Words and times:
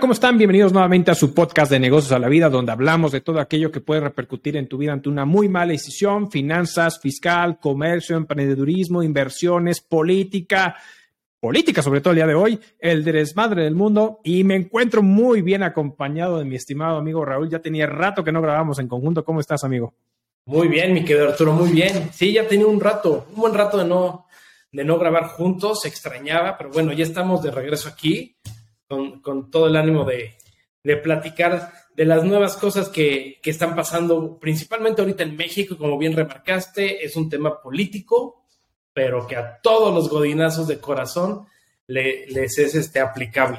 ¿cómo 0.00 0.12
están? 0.12 0.36
Bienvenidos 0.36 0.72
nuevamente 0.72 1.12
a 1.12 1.14
su 1.14 1.32
podcast 1.34 1.70
de 1.70 1.78
negocios 1.78 2.10
a 2.12 2.18
la 2.18 2.28
vida, 2.28 2.48
donde 2.48 2.72
hablamos 2.72 3.12
de 3.12 3.20
todo 3.20 3.38
aquello 3.38 3.70
que 3.70 3.80
puede 3.80 4.00
repercutir 4.00 4.56
en 4.56 4.66
tu 4.66 4.76
vida 4.76 4.92
ante 4.92 5.08
una 5.08 5.24
muy 5.24 5.48
mala 5.48 5.72
decisión, 5.72 6.32
finanzas, 6.32 6.98
fiscal, 7.00 7.60
comercio, 7.60 8.16
emprendedurismo, 8.16 9.04
inversiones, 9.04 9.80
política, 9.80 10.74
política 11.38 11.80
sobre 11.80 12.00
todo 12.00 12.10
el 12.10 12.16
día 12.16 12.26
de 12.26 12.34
hoy, 12.34 12.58
el 12.80 13.04
desmadre 13.04 13.62
del 13.62 13.76
mundo 13.76 14.20
y 14.24 14.42
me 14.42 14.56
encuentro 14.56 15.00
muy 15.02 15.42
bien 15.42 15.62
acompañado 15.62 16.38
de 16.38 16.44
mi 16.44 16.56
estimado 16.56 16.98
amigo 16.98 17.24
Raúl. 17.24 17.48
Ya 17.48 17.60
tenía 17.60 17.86
rato 17.86 18.24
que 18.24 18.32
no 18.32 18.42
grabamos 18.42 18.80
en 18.80 18.88
conjunto. 18.88 19.24
¿Cómo 19.24 19.38
estás, 19.38 19.62
amigo? 19.62 19.94
Muy 20.46 20.66
bien, 20.66 20.92
mi 20.92 21.04
querido 21.04 21.28
Arturo, 21.28 21.52
muy 21.52 21.70
bien. 21.70 22.10
Sí, 22.12 22.32
ya 22.32 22.48
tenía 22.48 22.66
un 22.66 22.80
rato, 22.80 23.28
un 23.30 23.40
buen 23.40 23.54
rato 23.54 23.78
de 23.78 23.84
no, 23.84 24.26
de 24.72 24.82
no 24.82 24.98
grabar 24.98 25.28
juntos, 25.28 25.82
se 25.82 25.88
extrañaba, 25.88 26.58
pero 26.58 26.70
bueno, 26.70 26.92
ya 26.92 27.04
estamos 27.04 27.42
de 27.42 27.52
regreso 27.52 27.88
aquí 27.88 28.36
con, 28.88 29.50
todo 29.50 29.66
el 29.66 29.76
ánimo 29.76 30.04
de, 30.04 30.36
platicar 31.02 31.72
de 31.94 32.04
las 32.04 32.24
nuevas 32.24 32.56
cosas 32.56 32.88
que, 32.88 33.40
están 33.44 33.74
pasando, 33.74 34.38
principalmente 34.38 35.00
ahorita 35.00 35.22
en 35.22 35.36
México, 35.36 35.76
como 35.76 35.98
bien 35.98 36.14
remarcaste, 36.14 37.04
es 37.04 37.16
un 37.16 37.28
tema 37.28 37.60
político, 37.60 38.44
pero 38.92 39.26
que 39.26 39.36
a 39.36 39.60
todos 39.60 39.92
los 39.94 40.08
godinazos 40.08 40.68
de 40.68 40.78
corazón 40.78 41.46
les 41.86 42.58
es 42.58 42.74
este, 42.74 43.00
aplicable. 43.00 43.58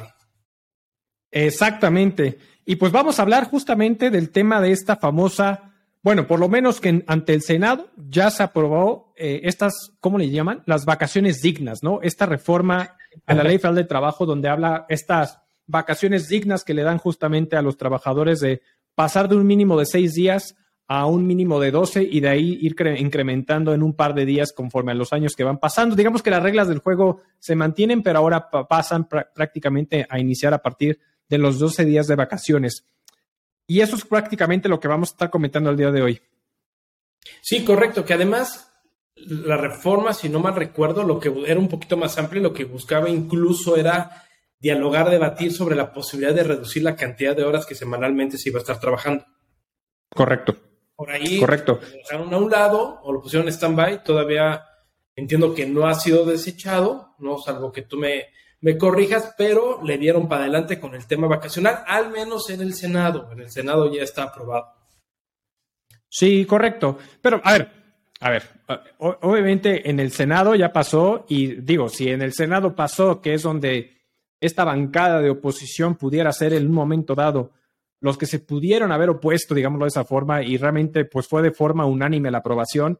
Exactamente. 1.31 2.37
Y 2.65 2.77
pues 2.77 2.91
vamos 2.91 3.19
a 3.19 3.21
hablar 3.21 3.49
justamente 3.49 4.09
del 4.09 4.31
tema 4.31 4.61
de 4.61 4.71
esta 4.71 4.95
famosa, 4.95 5.73
bueno, 6.01 6.27
por 6.27 6.39
lo 6.39 6.49
menos 6.49 6.79
que 6.79 7.03
ante 7.07 7.33
el 7.33 7.41
Senado 7.41 7.89
ya 8.09 8.31
se 8.31 8.41
aprobó 8.41 9.13
eh, 9.17 9.41
estas, 9.43 9.91
¿cómo 9.99 10.17
le 10.17 10.29
llaman? 10.29 10.63
Las 10.65 10.85
vacaciones 10.85 11.41
dignas, 11.41 11.83
¿no? 11.83 11.99
Esta 12.01 12.25
reforma 12.25 12.97
a 13.25 13.33
la 13.33 13.43
Ley 13.43 13.57
Federal 13.59 13.75
de 13.75 13.83
Trabajo, 13.85 14.25
donde 14.25 14.49
habla 14.49 14.85
estas 14.89 15.39
vacaciones 15.67 16.27
dignas 16.27 16.63
que 16.63 16.73
le 16.73 16.83
dan 16.83 16.97
justamente 16.97 17.55
a 17.55 17.61
los 17.61 17.77
trabajadores 17.77 18.39
de 18.39 18.61
pasar 18.93 19.27
de 19.27 19.35
un 19.35 19.45
mínimo 19.45 19.77
de 19.77 19.85
seis 19.85 20.13
días 20.13 20.55
a 20.87 21.07
un 21.07 21.25
mínimo 21.25 21.59
de 21.59 21.71
doce 21.71 22.03
y 22.03 22.19
de 22.19 22.29
ahí 22.29 22.59
ir 22.61 22.75
incrementando 22.97 23.73
en 23.73 23.81
un 23.81 23.95
par 23.95 24.13
de 24.13 24.25
días 24.25 24.53
conforme 24.53 24.91
a 24.91 24.95
los 24.95 25.13
años 25.13 25.35
que 25.35 25.43
van 25.43 25.57
pasando. 25.57 25.95
Digamos 25.95 26.21
que 26.21 26.29
las 26.29 26.43
reglas 26.43 26.67
del 26.67 26.79
juego 26.79 27.21
se 27.39 27.55
mantienen, 27.55 28.03
pero 28.03 28.19
ahora 28.19 28.49
pasan 28.49 29.07
prácticamente 29.07 30.05
a 30.07 30.19
iniciar 30.19 30.53
a 30.53 30.61
partir 30.61 30.99
de 31.27 31.37
los 31.39 31.57
12 31.57 31.85
días 31.85 32.07
de 32.07 32.15
vacaciones. 32.15 32.85
Y 33.67 33.81
eso 33.81 33.95
es 33.95 34.05
prácticamente 34.05 34.69
lo 34.69 34.79
que 34.79 34.87
vamos 34.87 35.09
a 35.09 35.13
estar 35.13 35.29
comentando 35.31 35.71
el 35.71 35.77
día 35.77 35.91
de 35.91 36.03
hoy. 36.03 36.21
Sí, 37.41 37.65
correcto, 37.65 38.05
que 38.05 38.13
además 38.13 38.71
la 39.15 39.57
reforma, 39.57 40.13
si 40.13 40.29
no 40.29 40.39
mal 40.39 40.55
recuerdo, 40.55 41.03
lo 41.03 41.19
que 41.19 41.33
era 41.47 41.59
un 41.59 41.69
poquito 41.69 41.97
más 41.97 42.17
amplio, 42.17 42.41
lo 42.41 42.53
que 42.53 42.65
buscaba 42.65 43.09
incluso 43.09 43.77
era 43.77 44.23
dialogar, 44.59 45.09
debatir 45.09 45.53
sobre 45.53 45.75
la 45.75 45.93
posibilidad 45.93 46.33
de 46.33 46.43
reducir 46.43 46.83
la 46.83 46.95
cantidad 46.95 47.35
de 47.35 47.43
horas 47.43 47.65
que 47.65 47.75
semanalmente 47.75 48.37
se 48.37 48.49
iba 48.49 48.59
a 48.59 48.61
estar 48.61 48.79
trabajando. 48.79 49.25
Correcto. 50.09 50.55
Por 50.95 51.11
ahí 51.11 51.39
Correcto. 51.39 51.79
lo 51.81 51.97
dejaron 51.97 52.33
a 52.33 52.37
un 52.37 52.49
lado 52.49 52.99
o 53.03 53.11
lo 53.11 53.21
pusieron 53.21 53.47
en 53.47 53.53
stand-by. 53.53 54.03
Todavía 54.03 54.63
entiendo 55.15 55.53
que 55.53 55.65
no 55.65 55.87
ha 55.87 55.93
sido 55.93 56.25
desechado, 56.25 57.15
no 57.19 57.37
salvo 57.37 57.71
que 57.71 57.81
tú 57.81 57.97
me, 57.97 58.27
me 58.61 58.77
corrijas, 58.77 59.33
pero 59.37 59.81
le 59.83 59.97
dieron 59.97 60.27
para 60.27 60.43
adelante 60.43 60.79
con 60.79 60.95
el 60.95 61.05
tema 61.05 61.27
vacacional, 61.27 61.83
al 61.85 62.11
menos 62.11 62.49
en 62.49 62.61
el 62.61 62.73
Senado. 62.73 63.29
En 63.31 63.41
el 63.41 63.51
Senado 63.51 63.91
ya 63.93 64.03
está 64.03 64.23
aprobado. 64.23 64.73
Sí, 66.07 66.45
correcto. 66.45 66.97
Pero, 67.21 67.41
a 67.43 67.51
ver, 67.53 67.84
a 68.25 68.31
ver, 68.31 68.43
obviamente 68.97 69.87
en 69.87 69.99
el 69.99 70.11
Senado 70.11 70.55
ya 70.55 70.73
pasó 70.73 71.27
y 71.29 71.61
digo, 71.61 71.89
si 71.89 72.09
en 72.09 72.23
el 72.23 72.33
Senado 72.33 72.75
pasó, 72.75 73.21
que 73.21 73.35
es 73.35 73.43
donde 73.43 74.01
esta 74.41 74.63
bancada 74.63 75.21
de 75.21 75.29
oposición 75.29 75.93
pudiera 75.93 76.31
ser 76.31 76.53
en 76.53 76.65
un 76.65 76.73
momento 76.73 77.13
dado 77.13 77.51
los 77.99 78.17
que 78.17 78.25
se 78.25 78.39
pudieron 78.39 78.91
haber 78.91 79.11
opuesto, 79.11 79.53
digámoslo 79.53 79.85
de 79.85 79.89
esa 79.89 80.05
forma, 80.05 80.41
y 80.41 80.57
realmente 80.57 81.05
pues 81.05 81.27
fue 81.27 81.43
de 81.43 81.51
forma 81.51 81.85
unánime 81.85 82.31
la 82.31 82.39
aprobación. 82.39 82.99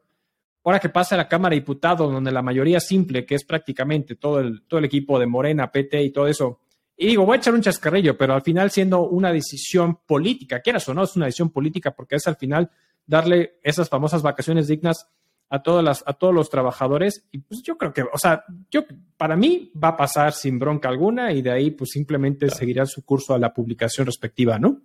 Ahora 0.62 0.78
que 0.78 0.90
pasa 0.90 1.16
a 1.16 1.18
la 1.18 1.26
Cámara 1.26 1.54
de 1.54 1.60
Diputados, 1.60 2.12
donde 2.12 2.30
la 2.30 2.42
mayoría 2.42 2.78
simple, 2.78 3.26
que 3.26 3.34
es 3.34 3.44
prácticamente 3.44 4.14
todo 4.14 4.38
el, 4.38 4.62
todo 4.68 4.78
el 4.78 4.84
equipo 4.84 5.18
de 5.18 5.26
Morena, 5.26 5.72
PT 5.72 6.04
y 6.04 6.12
todo 6.12 6.28
eso, 6.28 6.60
y 6.96 7.08
digo, 7.08 7.26
voy 7.26 7.34
a 7.34 7.38
echar 7.38 7.52
un 7.52 7.62
chascarrillo, 7.62 8.16
pero 8.16 8.32
al 8.32 8.42
final 8.42 8.70
siendo 8.70 9.08
una 9.08 9.32
decisión 9.32 9.98
política, 10.06 10.60
quieras 10.60 10.88
o 10.88 10.94
no, 10.94 11.02
es 11.02 11.16
una 11.16 11.26
decisión 11.26 11.50
política 11.50 11.90
porque 11.90 12.14
es 12.14 12.28
al 12.28 12.36
final 12.36 12.70
darle 13.06 13.58
esas 13.62 13.88
famosas 13.88 14.22
vacaciones 14.22 14.68
dignas 14.68 15.08
a, 15.48 15.62
todas 15.62 15.84
las, 15.84 16.02
a 16.06 16.12
todos 16.14 16.34
los 16.34 16.50
trabajadores. 16.50 17.26
Y 17.30 17.38
pues 17.38 17.62
yo 17.62 17.78
creo 17.78 17.92
que, 17.92 18.02
o 18.02 18.18
sea, 18.18 18.44
yo, 18.70 18.84
para 19.16 19.36
mí 19.36 19.72
va 19.82 19.88
a 19.88 19.96
pasar 19.96 20.32
sin 20.32 20.58
bronca 20.58 20.88
alguna 20.88 21.32
y 21.32 21.42
de 21.42 21.52
ahí 21.52 21.70
pues 21.70 21.90
simplemente 21.90 22.50
seguirá 22.50 22.86
su 22.86 23.04
curso 23.04 23.34
a 23.34 23.38
la 23.38 23.52
publicación 23.52 24.06
respectiva, 24.06 24.58
¿no? 24.58 24.82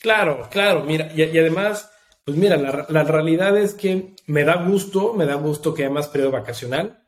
Claro, 0.00 0.48
claro, 0.50 0.84
mira, 0.84 1.12
y, 1.14 1.22
además, 1.22 1.90
pues 2.24 2.36
mira, 2.36 2.56
la, 2.56 2.86
la, 2.88 3.02
realidad 3.04 3.58
es 3.58 3.74
que 3.74 4.14
me 4.26 4.44
da 4.44 4.64
gusto, 4.64 5.12
me 5.12 5.26
da 5.26 5.34
gusto 5.34 5.74
que 5.74 5.84
haya 5.84 5.92
más 5.92 6.08
periodo 6.08 6.30
vacacional. 6.30 7.04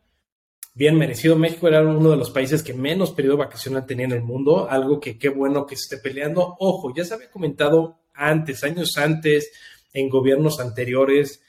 Bien 0.75 0.97
merecido, 0.97 1.37
México 1.37 1.69
era 1.69 1.83
uno 1.83 2.11
de 2.11 2.17
los 2.17 2.31
países 2.31 2.63
que 2.63 2.75
menos 2.75 3.13
periodo 3.13 3.39
vacacional 3.39 3.87
tenía 3.87 4.07
en 4.07 4.13
el 4.13 4.23
mundo, 4.23 4.69
algo 4.69 5.01
que 5.01 5.19
qué 5.19 5.31
bueno 5.31 5.67
que 5.67 5.77
se 5.77 5.83
esté 5.95 5.99
peleando. 5.99 6.57
Ojo, 6.59 6.93
ya 6.95 7.05
se 7.05 7.15
había 7.15 7.31
comentado 7.31 8.01
antes, 8.15 8.63
años 8.65 8.97
antes, 8.99 9.53
en 9.93 10.09
gobiernos 10.09 10.61
anteriores. 10.61 11.43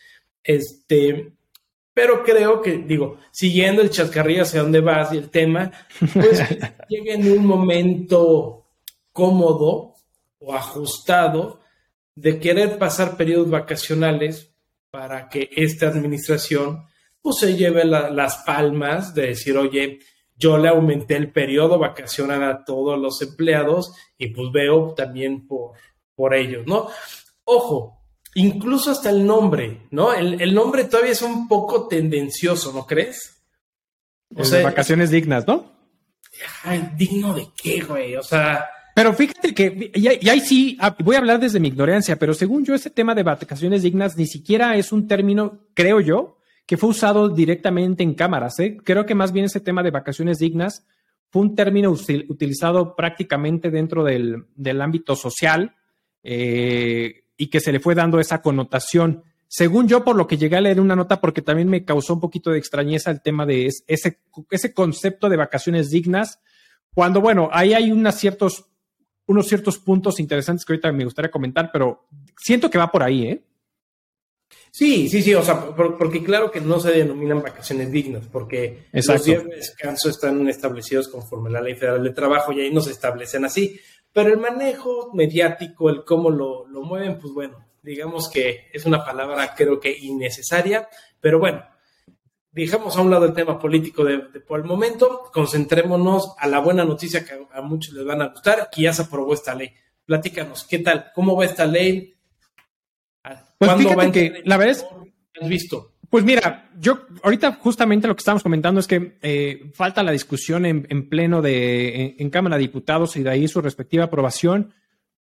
Este, 0.43 1.33
pero 1.93 2.23
creo 2.23 2.61
que, 2.61 2.77
digo, 2.77 3.17
siguiendo 3.31 3.81
el 3.81 3.89
chascarrillo 3.89 4.43
hacia 4.43 4.61
dónde 4.61 4.81
vas 4.81 5.13
y 5.13 5.17
el 5.17 5.29
tema, 5.29 5.71
pues 6.13 6.39
llega 6.89 7.13
en 7.13 7.31
un 7.31 7.45
momento 7.45 8.65
cómodo 9.11 9.95
o 10.39 10.53
ajustado 10.53 11.61
de 12.15 12.39
querer 12.39 12.77
pasar 12.77 13.15
periodos 13.15 13.49
vacacionales 13.49 14.53
para 14.91 15.29
que 15.29 15.49
esta 15.55 15.87
administración 15.87 16.85
pues 17.21 17.37
se 17.37 17.55
lleve 17.55 17.85
las 17.85 18.37
palmas 18.45 19.15
de 19.15 19.27
decir, 19.27 19.57
oye, 19.57 19.99
yo 20.35 20.57
le 20.57 20.67
aumenté 20.67 21.15
el 21.15 21.31
periodo 21.31 21.79
vacacional 21.79 22.43
a 22.43 22.65
todos 22.65 22.99
los 22.99 23.21
empleados 23.21 23.93
y 24.17 24.27
pues 24.27 24.51
veo 24.51 24.93
también 24.93 25.47
por, 25.47 25.71
por 26.15 26.33
ellos, 26.33 26.67
¿no? 26.67 26.89
Ojo, 27.45 28.02
Incluso 28.35 28.91
hasta 28.91 29.09
el 29.09 29.25
nombre, 29.25 29.81
¿no? 29.91 30.13
El, 30.13 30.53
nombre 30.53 30.85
todavía 30.85 31.11
es 31.11 31.21
un 31.21 31.47
poco 31.47 31.87
tendencioso, 31.87 32.73
¿no 32.73 32.85
crees? 32.85 33.43
O 34.35 34.43
sea, 34.43 34.63
vacaciones 34.63 35.11
dignas, 35.11 35.45
¿no? 35.45 35.71
Ay, 36.63 36.89
digno 36.97 37.33
de 37.33 37.47
qué, 37.55 37.81
güey. 37.81 38.15
O 38.15 38.23
sea. 38.23 38.65
Pero 38.95 39.13
fíjate 39.13 39.53
que, 39.53 39.91
y, 39.93 40.07
ahí 40.07 40.39
sí, 40.39 40.77
ah, 40.79 40.95
voy 40.99 41.15
a 41.15 41.19
hablar 41.19 41.39
desde 41.39 41.59
mi 41.59 41.67
ignorancia, 41.67 42.17
pero 42.17 42.33
según 42.33 42.65
yo, 42.65 42.73
ese 42.73 42.89
tema 42.89 43.13
de 43.15 43.23
vacaciones 43.23 43.83
dignas 43.83 44.17
ni 44.17 44.25
siquiera 44.25 44.75
es 44.77 44.91
un 44.91 45.07
término, 45.07 45.67
creo 45.73 45.99
yo, 45.99 46.37
que 46.65 46.77
fue 46.77 46.89
usado 46.89 47.29
directamente 47.29 48.03
en 48.03 48.13
cámaras. 48.13 48.59
¿eh? 48.59 48.77
Creo 48.83 49.05
que 49.05 49.15
más 49.15 49.31
bien 49.31 49.45
ese 49.45 49.59
tema 49.59 49.83
de 49.83 49.91
vacaciones 49.91 50.39
dignas 50.39 50.85
fue 51.29 51.41
un 51.41 51.55
término 51.55 51.91
utilizado 51.91 52.95
prácticamente 52.95 53.71
dentro 53.71 54.03
del, 54.03 54.45
del 54.55 54.81
ámbito 54.81 55.15
social. 55.15 55.75
Eh, 56.23 57.22
y 57.37 57.47
que 57.47 57.59
se 57.59 57.71
le 57.71 57.79
fue 57.79 57.95
dando 57.95 58.19
esa 58.19 58.41
connotación. 58.41 59.23
Según 59.47 59.87
yo, 59.87 60.03
por 60.03 60.15
lo 60.15 60.27
que 60.27 60.37
llegué 60.37 60.57
a 60.57 60.61
leer 60.61 60.79
una 60.79 60.95
nota, 60.95 61.21
porque 61.21 61.41
también 61.41 61.69
me 61.69 61.85
causó 61.85 62.15
un 62.15 62.19
poquito 62.19 62.51
de 62.51 62.57
extrañeza 62.57 63.11
el 63.11 63.21
tema 63.21 63.45
de 63.45 63.67
ese, 63.87 64.19
ese 64.49 64.73
concepto 64.73 65.29
de 65.29 65.37
vacaciones 65.37 65.91
dignas, 65.91 66.39
cuando, 66.93 67.21
bueno, 67.21 67.49
ahí 67.51 67.73
hay 67.73 67.91
unos 67.91 68.15
ciertos, 68.15 68.65
unos 69.25 69.47
ciertos 69.47 69.77
puntos 69.77 70.19
interesantes 70.19 70.65
que 70.65 70.73
ahorita 70.73 70.91
me 70.91 71.05
gustaría 71.05 71.31
comentar, 71.31 71.69
pero 71.71 72.07
siento 72.37 72.69
que 72.69 72.77
va 72.77 72.91
por 72.91 73.03
ahí, 73.03 73.27
¿eh? 73.27 73.43
Sí, 74.71 75.07
sí, 75.07 75.21
sí, 75.21 75.35
o 75.35 75.43
sea, 75.43 75.67
porque 75.75 76.23
claro 76.23 76.49
que 76.49 76.59
no 76.59 76.79
se 76.79 76.91
denominan 76.91 77.43
vacaciones 77.43 77.91
dignas, 77.91 78.23
porque 78.31 78.85
los 78.91 79.23
días 79.23 79.43
de 79.43 79.55
descanso 79.57 80.09
están 80.09 80.47
establecidos 80.47 81.09
conforme 81.09 81.49
a 81.49 81.53
la 81.53 81.61
Ley 81.61 81.75
Federal 81.75 82.03
de 82.03 82.09
Trabajo 82.09 82.51
y 82.51 82.61
ahí 82.61 82.73
no 82.73 82.81
se 82.81 82.89
establecen 82.89 83.45
así. 83.45 83.79
Pero 84.13 84.29
el 84.29 84.37
manejo 84.37 85.11
mediático, 85.13 85.89
el 85.89 86.05
cómo 86.05 86.29
lo, 86.29 86.67
lo 86.67 86.83
mueven, 86.83 87.19
pues 87.19 87.33
bueno, 87.33 87.65
digamos 87.81 88.29
que 88.29 88.69
es 88.71 88.85
una 88.85 89.03
palabra 89.03 89.53
creo 89.55 89.79
que 89.79 89.91
innecesaria, 89.91 90.87
pero 91.19 91.39
bueno, 91.39 91.63
dejamos 92.53 92.95
a 92.95 93.01
un 93.01 93.09
lado 93.09 93.25
el 93.25 93.33
tema 93.33 93.59
político 93.59 94.05
de, 94.05 94.19
por 94.19 94.59
el 94.59 94.65
momento, 94.65 95.29
concentrémonos 95.33 96.35
a 96.37 96.47
la 96.47 96.59
buena 96.59 96.85
noticia 96.85 97.25
que 97.25 97.45
a, 97.51 97.61
muchos 97.61 97.93
les 97.93 98.05
van 98.05 98.21
a 98.21 98.27
gustar, 98.27 98.69
que 98.71 98.83
ya 98.83 98.93
se 98.93 99.01
aprobó 99.01 99.33
esta 99.33 99.55
ley. 99.55 99.73
Platícanos, 100.05 100.65
¿qué 100.65 100.79
tal? 100.79 101.11
¿Cómo 101.13 101.35
va 101.35 101.45
esta 101.45 101.65
ley? 101.65 102.13
Pues 103.23 103.37
¿Cuándo 103.57 103.95
va 103.95 104.11
que 104.11 104.41
la 104.45 104.55
has 104.55 105.49
visto? 105.49 105.92
Pues 106.13 106.23
mira, 106.23 106.69
yo 106.79 107.07
ahorita 107.23 107.53
justamente 107.53 108.07
lo 108.07 108.15
que 108.15 108.19
estamos 108.19 108.43
comentando 108.43 108.79
es 108.79 108.85
que 108.85 109.17
eh, 109.23 109.71
falta 109.73 110.03
la 110.03 110.11
discusión 110.11 110.63
en, 110.63 111.09
pleno 111.09 111.41
de 111.41 112.15
en, 112.19 112.29
Cámara 112.29 112.55
de 112.55 112.61
Diputados 112.61 113.15
y 113.15 113.23
de 113.23 113.31
ahí 113.31 113.47
su 113.47 113.61
respectiva 113.61 114.03
aprobación. 114.03 114.75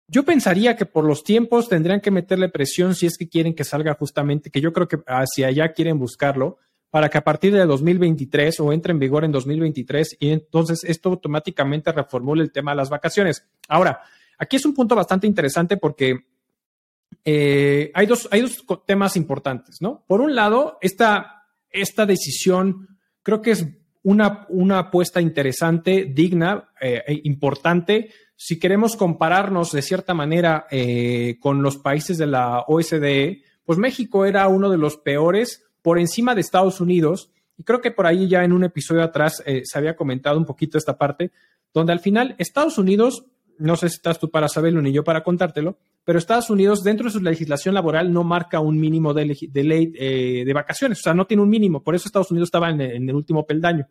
Yo 0.07 0.23
pensaría 0.23 0.77
que 0.77 0.87
por 0.87 1.05
los 1.05 1.25
tiempos 1.25 1.69
tendrían 1.69 2.01
que 2.01 2.11
meterle 2.11 2.49
presión 2.49 2.95
si 2.95 3.05
es 3.05 3.19
que 3.19 3.29
quieren 3.29 3.55
que 3.55 3.65
salga 3.65 3.93
justamente, 3.93 4.51
que 4.51 4.63
yo 4.63 4.73
creo 4.73 4.89
que 4.89 5.01
hacia 5.07 5.49
allá 5.49 5.75
quieren 5.75 5.99
buscarlo, 5.99 6.57
para 6.89 7.11
que 7.11 7.19
a 7.19 7.23
partir 7.23 7.53
de 7.53 7.67
2023 7.67 8.59
o 8.61 8.73
entre 8.73 8.93
en 8.93 8.99
vigor 8.99 9.27
en 9.27 9.33
2023 9.33 10.17
y 10.21 10.31
entonces 10.31 10.85
esto 10.85 11.11
automáticamente 11.11 11.93
reformule 11.93 12.43
el 12.43 12.51
tema 12.51 12.71
de 12.71 12.79
las 12.79 12.89
vacaciones. 12.89 13.47
Ahora, 13.69 14.01
aquí 14.39 14.57
es 14.57 14.65
un 14.65 14.73
punto 14.73 14.95
bastante 14.95 15.27
interesante 15.27 15.77
porque 15.77 16.28
eh, 17.25 17.91
hay, 17.95 18.07
dos, 18.07 18.29
temas 18.87 19.17
importantes, 19.17 19.81
¿no? 19.81 20.05
Por 20.07 20.21
un 20.21 20.35
lado, 20.35 20.79
esta, 20.81 21.45
decisión 22.07 22.99
creo 23.23 23.43
que 23.43 23.51
es 23.51 23.67
una, 24.03 24.47
una 24.49 24.79
apuesta 24.79 25.21
interesante, 25.21 26.07
digna, 26.11 26.71
eh, 26.81 27.03
e 27.07 27.21
importante. 27.25 28.11
Si 28.37 28.59
queremos 28.59 28.97
compararnos 28.97 29.73
de 29.73 29.83
cierta 29.83 30.15
manera 30.15 30.67
eh, 30.71 31.37
con 31.41 31.63
los 31.63 31.77
países 31.77 32.17
de 32.19 32.27
la 32.27 32.65
OSDE, 32.67 33.43
pues 33.65 33.79
México 33.79 34.25
era 34.25 34.49
uno 34.49 34.71
de 34.71 34.79
los 34.79 34.97
peores 34.97 35.67
por 35.83 35.99
encima 35.99 36.35
de 36.35 36.41
Estados 36.41 36.81
Unidos. 36.81 37.31
Y 37.59 37.65
creo 37.65 37.81
que 37.81 37.91
por 37.91 38.07
ahí 38.07 38.29
ya 38.29 38.45
en 38.45 38.53
un 38.53 38.65
episodio 38.65 39.03
atrás 39.03 39.43
se 39.45 39.79
había 39.79 39.97
comentado 39.97 40.39
un 40.39 40.47
poquito 40.47 40.79
esta 40.79 40.97
parte, 40.97 41.33
donde 41.75 41.93
al 41.93 42.01
final 42.01 42.37
Estados 42.39 42.79
Unidos, 42.79 43.27
no 43.59 43.77
sé 43.77 43.89
si 43.89 43.97
estás 43.97 44.19
tú 44.19 44.31
para 44.31 44.49
saberlo 44.49 44.81
ni 44.81 44.93
yo 44.93 45.05
para 45.05 45.23
contártelo, 45.23 45.79
pero 46.05 46.19
Estados 46.19 46.51
Unidos, 46.51 46.83
dentro 46.83 47.07
de 47.07 47.13
su 47.13 47.21
legislación 47.21 47.75
laboral, 47.75 48.13
no 48.13 48.25
marca 48.25 48.61
un 48.61 48.79
mínimo 48.79 49.13
de, 49.13 49.27
ley 49.27 49.93
eh, 49.99 50.45
de 50.47 50.53
vacaciones, 50.53 51.01
o 51.01 51.03
sea, 51.03 51.15
no 51.15 51.27
tiene 51.27 51.43
un 51.43 51.51
mínimo, 51.51 51.83
por 51.83 51.95
eso 51.95 52.09
Estados 52.09 52.31
Unidos 52.31 52.49
estaba 52.49 52.71
en, 52.71 52.81
el 52.81 53.15
último 53.15 53.47
peldaño. 53.47 53.87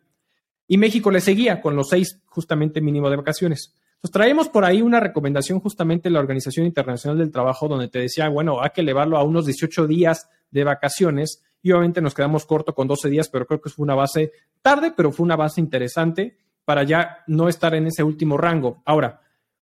Y 0.66 0.76
México 0.76 1.10
le 1.10 1.20
seguía 1.20 1.60
con 1.60 1.76
los 1.76 1.88
seis 1.88 2.20
justamente 2.26 2.80
mínimo 2.80 3.08
de 3.08 3.16
vacaciones. 3.16 3.74
Entonces 3.94 4.12
traemos 4.12 4.48
por 4.48 4.64
ahí 4.64 4.82
una 4.82 5.00
recomendación 5.00 5.60
justamente 5.60 6.08
de 6.08 6.12
la 6.12 6.20
Organización 6.20 6.66
Internacional 6.66 7.18
del 7.18 7.30
Trabajo, 7.32 7.68
donde 7.68 7.88
te 7.88 8.00
decía, 8.00 8.28
bueno, 8.28 8.60
hay 8.62 8.70
que 8.74 8.82
elevarlo 8.82 9.16
a 9.16 9.22
unos 9.22 9.46
18 9.46 9.86
días 9.86 10.28
de 10.50 10.64
vacaciones 10.64 11.42
y 11.62 11.72
obviamente 11.72 12.00
nos 12.00 12.14
quedamos 12.14 12.46
corto 12.46 12.74
con 12.74 12.86
12 12.86 13.08
días, 13.08 13.28
pero 13.28 13.46
creo 13.46 13.60
que 13.60 13.70
fue 13.70 13.84
una 13.84 13.94
base 13.94 14.32
tarde, 14.62 14.92
pero 14.96 15.10
fue 15.10 15.24
una 15.24 15.36
base 15.36 15.60
interesante 15.60 16.36
para 16.64 16.82
ya 16.82 17.24
no 17.26 17.48
estar 17.48 17.74
en 17.74 17.86
ese 17.86 18.02
último 18.02 18.36
rango. 18.36 18.82
Ahora, 18.84 19.20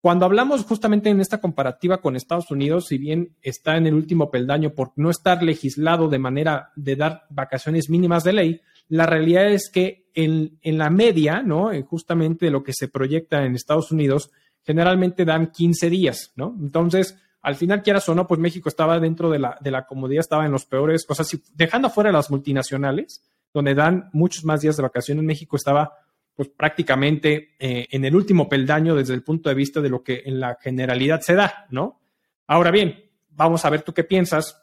cuando 0.00 0.26
hablamos 0.26 0.64
justamente 0.64 1.10
en 1.10 1.20
esta 1.20 1.40
comparativa 1.40 2.00
con 2.00 2.14
Estados 2.14 2.50
Unidos, 2.50 2.86
si 2.86 2.98
bien 2.98 3.36
está 3.42 3.76
en 3.76 3.86
el 3.86 3.94
último 3.94 4.30
peldaño 4.30 4.70
por 4.70 4.92
no 4.96 5.10
estar 5.10 5.42
legislado 5.42 6.08
de 6.08 6.20
manera 6.20 6.70
de 6.76 6.94
dar 6.94 7.24
vacaciones 7.30 7.90
mínimas 7.90 8.22
de 8.22 8.32
ley, 8.32 8.60
la 8.88 9.06
realidad 9.06 9.50
es 9.50 9.70
que 9.70 10.06
en, 10.14 10.58
la 10.62 10.90
media, 10.90 11.42
¿no? 11.42 11.72
Eh, 11.72 11.82
justamente 11.82 12.50
lo 12.50 12.62
que 12.62 12.72
se 12.72 12.88
proyecta 12.88 13.44
en 13.44 13.54
Estados 13.54 13.90
Unidos, 13.90 14.30
generalmente 14.64 15.24
dan 15.24 15.50
15 15.50 15.90
días, 15.90 16.32
¿no? 16.36 16.56
Entonces, 16.60 17.16
al 17.42 17.56
final, 17.56 17.82
quieras 17.82 18.08
o 18.08 18.14
no, 18.14 18.26
pues 18.26 18.40
México 18.40 18.68
estaba 18.68 18.98
dentro 18.98 19.30
de 19.30 19.38
la, 19.38 19.58
de 19.60 19.70
la 19.70 19.86
comodidad, 19.86 20.20
estaba 20.20 20.46
en 20.46 20.52
los 20.52 20.64
peores, 20.64 21.06
o 21.08 21.14
sea, 21.14 21.24
si, 21.24 21.42
dejando 21.54 21.88
afuera 21.88 22.12
las 22.12 22.30
multinacionales, 22.30 23.22
donde 23.52 23.74
dan 23.74 24.10
muchos 24.12 24.44
más 24.44 24.60
días 24.60 24.76
de 24.76 24.82
vacaciones, 24.82 25.24
México 25.24 25.56
estaba 25.56 25.92
pues 26.38 26.50
prácticamente 26.50 27.56
eh, 27.58 27.88
en 27.90 28.04
el 28.04 28.14
último 28.14 28.48
peldaño 28.48 28.94
desde 28.94 29.12
el 29.12 29.24
punto 29.24 29.48
de 29.48 29.56
vista 29.56 29.80
de 29.80 29.88
lo 29.88 30.04
que 30.04 30.22
en 30.24 30.38
la 30.38 30.56
generalidad 30.60 31.20
se 31.20 31.34
da, 31.34 31.66
¿no? 31.70 31.98
Ahora 32.46 32.70
bien, 32.70 33.10
vamos 33.30 33.64
a 33.64 33.70
ver 33.70 33.82
tú 33.82 33.92
qué 33.92 34.04
piensas, 34.04 34.62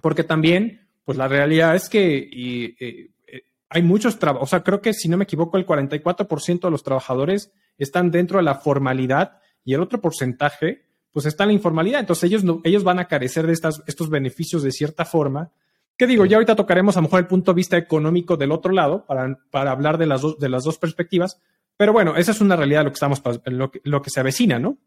porque 0.00 0.22
también, 0.22 0.86
pues 1.04 1.18
la 1.18 1.26
realidad 1.26 1.74
es 1.74 1.88
que 1.88 2.18
eh, 2.18 2.76
eh, 2.78 3.42
hay 3.70 3.82
muchos 3.82 4.20
trabajos, 4.20 4.46
o 4.46 4.48
sea, 4.48 4.62
creo 4.62 4.80
que 4.80 4.94
si 4.94 5.08
no 5.08 5.16
me 5.16 5.24
equivoco, 5.24 5.58
el 5.58 5.66
44% 5.66 6.60
de 6.60 6.70
los 6.70 6.84
trabajadores 6.84 7.50
están 7.76 8.12
dentro 8.12 8.36
de 8.38 8.44
la 8.44 8.54
formalidad 8.54 9.40
y 9.64 9.74
el 9.74 9.80
otro 9.80 10.00
porcentaje, 10.00 10.84
pues 11.10 11.26
está 11.26 11.42
en 11.42 11.48
la 11.48 11.54
informalidad. 11.54 11.98
Entonces 11.98 12.30
ellos, 12.30 12.44
ellos 12.62 12.84
van 12.84 13.00
a 13.00 13.08
carecer 13.08 13.48
de 13.48 13.52
estas, 13.52 13.82
estos 13.88 14.10
beneficios 14.10 14.62
de 14.62 14.70
cierta 14.70 15.04
forma 15.04 15.50
¿Qué 15.96 16.06
digo? 16.06 16.26
Ya 16.26 16.36
ahorita 16.36 16.56
tocaremos 16.56 16.96
a 16.96 17.00
lo 17.00 17.04
mejor 17.04 17.20
el 17.20 17.26
punto 17.26 17.52
de 17.52 17.56
vista 17.56 17.76
económico 17.76 18.36
del 18.36 18.52
otro 18.52 18.72
lado 18.72 19.06
para, 19.06 19.38
para 19.50 19.70
hablar 19.70 19.98
de 19.98 20.06
las, 20.06 20.22
dos, 20.22 20.38
de 20.38 20.48
las 20.48 20.64
dos 20.64 20.78
perspectivas, 20.78 21.40
pero 21.76 21.92
bueno, 21.92 22.16
esa 22.16 22.32
es 22.32 22.40
una 22.40 22.56
realidad 22.56 22.80
de 22.80 22.84
lo 22.84 22.90
que 22.90 22.94
estamos, 22.94 23.22
lo 23.46 23.70
que, 23.70 23.80
lo 23.84 24.02
que 24.02 24.10
se 24.10 24.20
avecina, 24.20 24.58
¿no? 24.58 24.78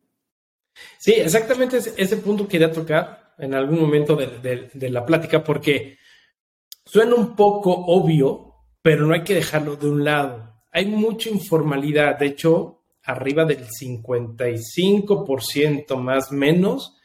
Sí, 0.98 1.14
exactamente 1.14 1.78
ese, 1.78 2.18
punto 2.18 2.48
quería 2.48 2.72
tocar 2.72 3.34
en 3.38 3.54
algún 3.54 3.80
momento 3.80 4.16
de, 4.16 4.70
de, 4.74 4.90
la 4.90 5.06
plática 5.06 5.44
porque 5.44 5.98
suena 6.86 7.16
un 7.16 7.36
poco 7.36 7.72
obvio, 7.72 8.56
pero 8.82 9.06
no 9.06 9.14
hay 9.14 9.24
que 9.24 9.36
dejarlo 9.36 9.76
de 9.76 9.90
un 9.90 10.04
lado. 10.04 10.62
Hay 10.72 10.86
mucha 10.86 11.30
informalidad, 11.30 12.18
de 12.20 12.28
hecho, 12.28 12.84
arriba 13.04 13.46
del 13.46 13.66
55% 13.66 15.98
más 15.98 16.32
menos 16.32 16.97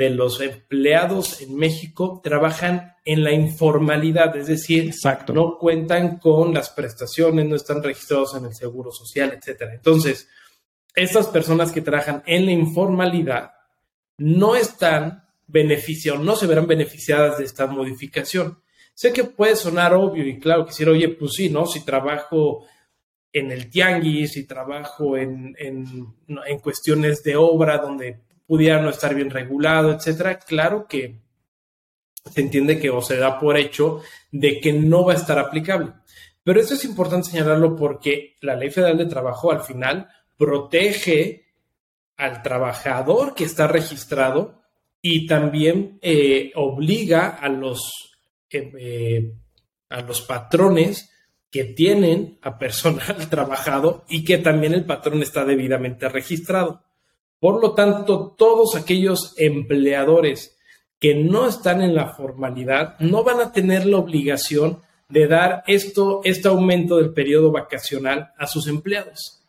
de 0.00 0.08
los 0.08 0.40
empleados 0.40 1.42
en 1.42 1.56
México 1.56 2.22
trabajan 2.24 2.94
en 3.04 3.22
la 3.22 3.32
informalidad, 3.32 4.34
es 4.34 4.46
decir, 4.46 4.94
no 5.34 5.58
cuentan 5.58 6.16
con 6.16 6.54
las 6.54 6.70
prestaciones, 6.70 7.46
no 7.46 7.54
están 7.54 7.82
registrados 7.82 8.34
en 8.34 8.46
el 8.46 8.54
Seguro 8.54 8.92
Social, 8.92 9.36
etcétera. 9.36 9.74
Entonces, 9.74 10.26
estas 10.94 11.26
personas 11.26 11.70
que 11.70 11.82
trabajan 11.82 12.22
en 12.24 12.46
la 12.46 12.52
informalidad 12.52 13.52
no 14.16 14.56
están 14.56 15.28
beneficiados, 15.46 16.22
no 16.22 16.34
se 16.34 16.46
verán 16.46 16.66
beneficiadas 16.66 17.36
de 17.36 17.44
esta 17.44 17.66
modificación. 17.66 18.58
Sé 18.94 19.12
que 19.12 19.24
puede 19.24 19.54
sonar 19.54 19.92
obvio 19.92 20.26
y 20.26 20.40
claro, 20.40 20.64
quisiera, 20.64 20.92
oye, 20.92 21.10
pues 21.10 21.32
sí, 21.34 21.50
¿no? 21.50 21.66
Si 21.66 21.84
trabajo 21.84 22.64
en 23.34 23.50
el 23.50 23.68
tianguis, 23.68 24.32
si 24.32 24.46
trabajo 24.46 25.18
en, 25.18 25.54
en, 25.58 26.06
en 26.26 26.58
cuestiones 26.60 27.22
de 27.22 27.36
obra 27.36 27.76
donde 27.76 28.29
pudiera 28.50 28.82
no 28.82 28.90
estar 28.90 29.14
bien 29.14 29.30
regulado, 29.30 29.92
etcétera, 29.92 30.40
claro 30.40 30.88
que 30.88 31.20
se 32.24 32.40
entiende 32.40 32.80
que 32.80 32.90
o 32.90 33.00
se 33.00 33.16
da 33.16 33.38
por 33.38 33.56
hecho 33.56 34.00
de 34.32 34.58
que 34.58 34.72
no 34.72 35.04
va 35.04 35.12
a 35.12 35.16
estar 35.16 35.38
aplicable. 35.38 35.92
Pero 36.42 36.60
eso 36.60 36.74
es 36.74 36.84
importante 36.84 37.30
señalarlo 37.30 37.76
porque 37.76 38.34
la 38.40 38.56
Ley 38.56 38.70
Federal 38.70 38.98
de 38.98 39.06
Trabajo 39.06 39.52
al 39.52 39.60
final 39.60 40.08
protege 40.36 41.46
al 42.16 42.42
trabajador 42.42 43.36
que 43.36 43.44
está 43.44 43.68
registrado 43.68 44.64
y 45.00 45.28
también 45.28 46.00
eh, 46.02 46.50
obliga 46.56 47.28
a 47.28 47.48
los, 47.48 48.16
eh, 48.50 48.72
eh, 48.80 49.32
a 49.90 50.00
los 50.00 50.22
patrones 50.22 51.08
que 51.52 51.66
tienen 51.66 52.40
a 52.42 52.58
personal 52.58 53.28
trabajado 53.30 54.04
y 54.08 54.24
que 54.24 54.38
también 54.38 54.74
el 54.74 54.86
patrón 54.86 55.22
está 55.22 55.44
debidamente 55.44 56.08
registrado. 56.08 56.89
Por 57.40 57.60
lo 57.60 57.72
tanto, 57.72 58.34
todos 58.36 58.76
aquellos 58.76 59.34
empleadores 59.38 60.56
que 60.98 61.14
no 61.14 61.48
están 61.48 61.80
en 61.80 61.94
la 61.94 62.14
formalidad 62.14 62.98
no 63.00 63.24
van 63.24 63.40
a 63.40 63.52
tener 63.52 63.86
la 63.86 63.96
obligación 63.96 64.80
de 65.08 65.26
dar 65.26 65.64
esto, 65.66 66.20
este 66.22 66.48
aumento 66.48 66.98
del 66.98 67.12
periodo 67.12 67.50
vacacional 67.50 68.32
a 68.38 68.46
sus 68.46 68.68
empleados. 68.68 69.42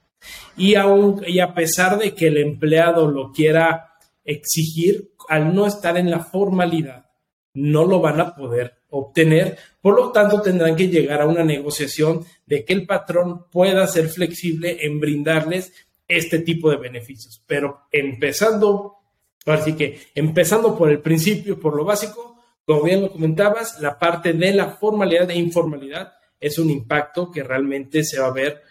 Y, 0.56 0.76
aun, 0.76 1.22
y 1.28 1.40
a 1.40 1.54
pesar 1.54 2.00
de 2.00 2.16
que 2.16 2.28
el 2.28 2.38
empleado 2.38 3.12
lo 3.12 3.32
quiera 3.32 3.98
exigir, 4.24 5.12
al 5.28 5.54
no 5.54 5.68
estar 5.68 5.98
en 5.98 6.10
la 6.10 6.20
formalidad, 6.20 7.06
no 7.54 7.86
lo 7.86 8.00
van 8.00 8.20
a 8.22 8.36
poder 8.36 8.78
obtener. 8.90 9.58
Por 9.82 9.96
lo 9.96 10.12
tanto, 10.12 10.42
tendrán 10.42 10.76
que 10.76 10.88
llegar 10.88 11.22
a 11.22 11.28
una 11.28 11.44
negociación 11.44 12.26
de 12.46 12.64
que 12.64 12.74
el 12.74 12.86
patrón 12.86 13.46
pueda 13.52 13.86
ser 13.88 14.08
flexible 14.08 14.78
en 14.82 15.00
brindarles 15.00 15.74
este 16.18 16.40
tipo 16.40 16.70
de 16.70 16.78
beneficios. 16.78 17.44
Pero 17.46 17.88
empezando, 17.92 18.98
así 19.46 19.74
que 19.74 20.00
empezando 20.16 20.78
por 20.78 20.90
el 20.90 21.00
principio, 21.00 21.60
por 21.60 21.76
lo 21.76 21.86
básico, 21.86 22.32
como 22.66 22.84
bien 22.84 23.02
lo 23.02 23.12
comentabas, 23.12 23.80
la 23.80 23.98
parte 23.98 24.34
de 24.34 24.54
la 24.54 24.72
formalidad 24.72 25.30
e 25.30 25.36
informalidad 25.36 26.14
es 26.40 26.58
un 26.58 26.70
impacto 26.70 27.32
que 27.32 27.44
realmente 27.44 28.04
se 28.04 28.20
va 28.20 28.28
a 28.28 28.34
ver 28.34 28.62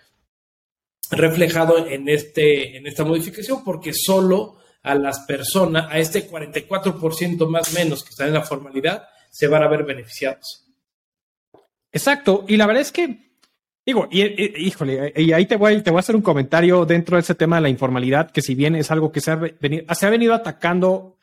reflejado 1.11 1.87
en, 1.87 2.09
este, 2.09 2.77
en 2.77 2.87
esta 2.87 3.05
modificación, 3.05 3.65
porque 3.65 3.93
solo 3.93 4.59
a 4.83 4.95
las 4.95 5.21
personas, 5.21 5.87
a 5.91 5.99
este 5.99 6.29
44% 6.31 7.49
más 7.49 7.75
menos 7.75 8.03
que 8.03 8.11
están 8.11 8.29
en 8.29 8.35
la 8.35 8.43
formalidad, 8.43 9.09
se 9.31 9.47
van 9.47 9.63
a 9.63 9.69
ver 9.69 9.85
beneficiados. 9.85 10.67
Exacto, 11.93 12.45
y 12.47 12.57
la 12.57 12.67
verdad 12.67 12.83
es 12.83 12.93
que 12.93 13.30
Digo, 13.91 14.07
y, 14.09 14.23
híjole, 14.69 15.13
y 15.17 15.33
ahí 15.33 15.47
te 15.47 15.57
voy, 15.57 15.83
te 15.83 15.91
voy 15.91 15.99
a 15.99 15.99
hacer 15.99 16.15
un 16.15 16.23
comentario 16.23 16.87
dentro 16.87 17.17
de 17.17 17.23
ese 17.23 17.35
tema 17.35 17.57
de 17.57 17.63
la 17.63 17.69
informalidad, 17.69 18.31
que 18.31 18.41
si 18.41 18.55
bien 18.55 18.77
es 18.77 18.93
algo 18.93 19.11
que 19.11 19.21
se 19.21 19.33
ha 19.33 19.35
venido, 19.35 19.85
se 19.93 20.07
ha 20.07 20.11
venido 20.11 20.33
atacando 20.33 21.17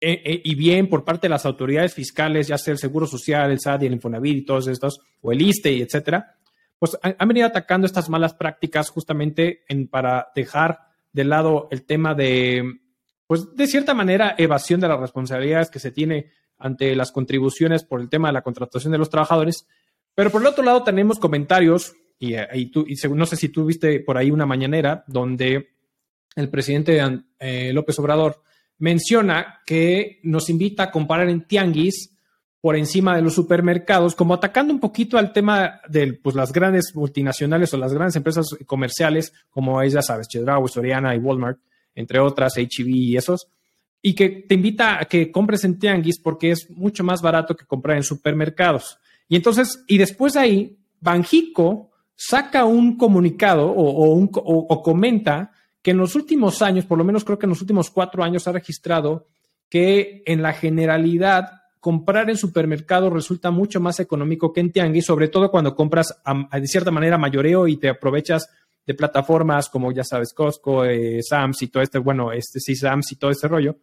eh, 0.00 0.20
eh, 0.24 0.40
y 0.42 0.56
bien 0.56 0.88
por 0.88 1.04
parte 1.04 1.28
de 1.28 1.30
las 1.30 1.46
autoridades 1.46 1.94
fiscales, 1.94 2.48
ya 2.48 2.58
sea 2.58 2.72
el 2.72 2.78
Seguro 2.78 3.06
Social, 3.06 3.52
el 3.52 3.60
SAD 3.60 3.82
y 3.82 3.86
el 3.86 3.92
Infonavit 3.92 4.38
y 4.38 4.44
todos 4.44 4.66
estos, 4.66 5.00
o 5.20 5.30
el 5.30 5.40
ISTE 5.40 5.74
y 5.74 5.80
etcétera, 5.80 6.34
pues 6.76 6.98
han, 7.00 7.28
venido 7.28 7.46
atacando 7.46 7.86
estas 7.86 8.08
malas 8.08 8.34
prácticas 8.34 8.90
justamente 8.90 9.62
en, 9.68 9.86
para 9.86 10.32
dejar 10.34 10.80
de 11.12 11.22
lado 11.22 11.68
el 11.70 11.84
tema 11.84 12.16
de, 12.16 12.80
pues 13.28 13.54
de 13.54 13.68
cierta 13.68 13.94
manera, 13.94 14.34
evasión 14.38 14.80
de 14.80 14.88
las 14.88 14.98
responsabilidades 14.98 15.70
que 15.70 15.78
se 15.78 15.92
tiene 15.92 16.32
ante 16.58 16.96
las 16.96 17.12
contribuciones 17.12 17.84
por 17.84 18.00
el 18.00 18.08
tema 18.08 18.26
de 18.26 18.34
la 18.34 18.42
contratación 18.42 18.90
de 18.90 18.98
los 18.98 19.08
trabajadores. 19.08 19.68
Pero 20.16 20.30
por 20.32 20.40
el 20.40 20.48
otro 20.48 20.64
lado 20.64 20.82
tenemos 20.82 21.20
comentarios, 21.20 21.94
y, 22.18 22.34
y, 22.52 22.66
tú, 22.66 22.84
y 22.86 22.94
no 23.14 23.26
sé 23.26 23.36
si 23.36 23.48
tú 23.48 23.64
viste 23.64 24.00
por 24.00 24.16
ahí 24.16 24.30
una 24.30 24.46
mañanera 24.46 25.04
donde 25.06 25.70
el 26.34 26.48
presidente 26.48 27.00
eh, 27.38 27.72
López 27.72 27.98
Obrador 27.98 28.42
menciona 28.78 29.60
que 29.66 30.20
nos 30.22 30.50
invita 30.50 30.84
a 30.84 30.90
comparar 30.90 31.28
en 31.28 31.42
tianguis 31.42 32.14
por 32.60 32.76
encima 32.76 33.14
de 33.14 33.22
los 33.22 33.34
supermercados, 33.34 34.16
como 34.16 34.34
atacando 34.34 34.72
un 34.72 34.80
poquito 34.80 35.16
al 35.16 35.32
tema 35.32 35.80
de 35.88 36.14
pues, 36.14 36.34
las 36.34 36.52
grandes 36.52 36.94
multinacionales 36.94 37.72
o 37.72 37.76
las 37.76 37.92
grandes 37.92 38.16
empresas 38.16 38.48
comerciales, 38.66 39.32
como 39.50 39.80
es, 39.80 39.92
ya 39.92 40.02
sabes, 40.02 40.26
Chedraui, 40.28 40.68
Soriana 40.68 41.14
y 41.14 41.18
Walmart, 41.18 41.58
entre 41.94 42.18
otras, 42.18 42.56
HB 42.56 42.88
y 42.88 43.16
esos, 43.16 43.48
y 44.02 44.14
que 44.14 44.28
te 44.28 44.54
invita 44.54 45.00
a 45.00 45.04
que 45.04 45.30
compres 45.30 45.64
en 45.64 45.78
tianguis 45.78 46.18
porque 46.18 46.50
es 46.50 46.68
mucho 46.70 47.04
más 47.04 47.22
barato 47.22 47.54
que 47.56 47.64
comprar 47.64 47.96
en 47.96 48.02
supermercados. 48.02 48.98
Y 49.28 49.36
entonces, 49.36 49.84
y 49.86 49.98
después 49.98 50.34
de 50.34 50.40
ahí, 50.40 50.78
Banjico 51.00 51.90
saca 52.20 52.64
un 52.64 52.96
comunicado 52.96 53.70
o, 53.70 54.12
o 54.22 54.82
comenta 54.82 55.52
que 55.82 55.92
en 55.92 55.98
los 55.98 56.16
últimos 56.16 56.62
años, 56.62 56.84
por 56.84 56.98
lo 56.98 57.04
menos 57.04 57.24
creo 57.24 57.38
que 57.38 57.46
en 57.46 57.50
los 57.50 57.60
últimos 57.60 57.90
cuatro 57.90 58.24
años, 58.24 58.48
ha 58.48 58.52
registrado 58.52 59.28
que 59.70 60.24
en 60.26 60.42
la 60.42 60.52
generalidad 60.52 61.52
comprar 61.80 62.28
en 62.28 62.36
supermercado 62.36 63.08
resulta 63.08 63.52
mucho 63.52 63.80
más 63.80 64.00
económico 64.00 64.52
que 64.52 64.60
en 64.60 64.72
tianguis, 64.72 65.06
sobre 65.06 65.28
todo 65.28 65.50
cuando 65.50 65.76
compras 65.76 66.20
de 66.52 66.66
cierta 66.66 66.90
manera 66.90 67.18
mayoreo 67.18 67.68
y 67.68 67.76
te 67.76 67.88
aprovechas 67.88 68.50
de 68.84 68.94
plataformas 68.94 69.68
como 69.68 69.92
ya 69.92 70.02
sabes 70.02 70.32
Costco, 70.32 70.84
eh, 70.84 71.22
Sams 71.22 71.62
y 71.62 71.68
todo 71.68 71.82
este, 71.82 71.98
bueno, 71.98 72.32
este 72.32 72.58
sí 72.58 72.74
Sams 72.74 73.12
y 73.12 73.16
todo 73.16 73.30
este 73.30 73.46
rollo. 73.46 73.76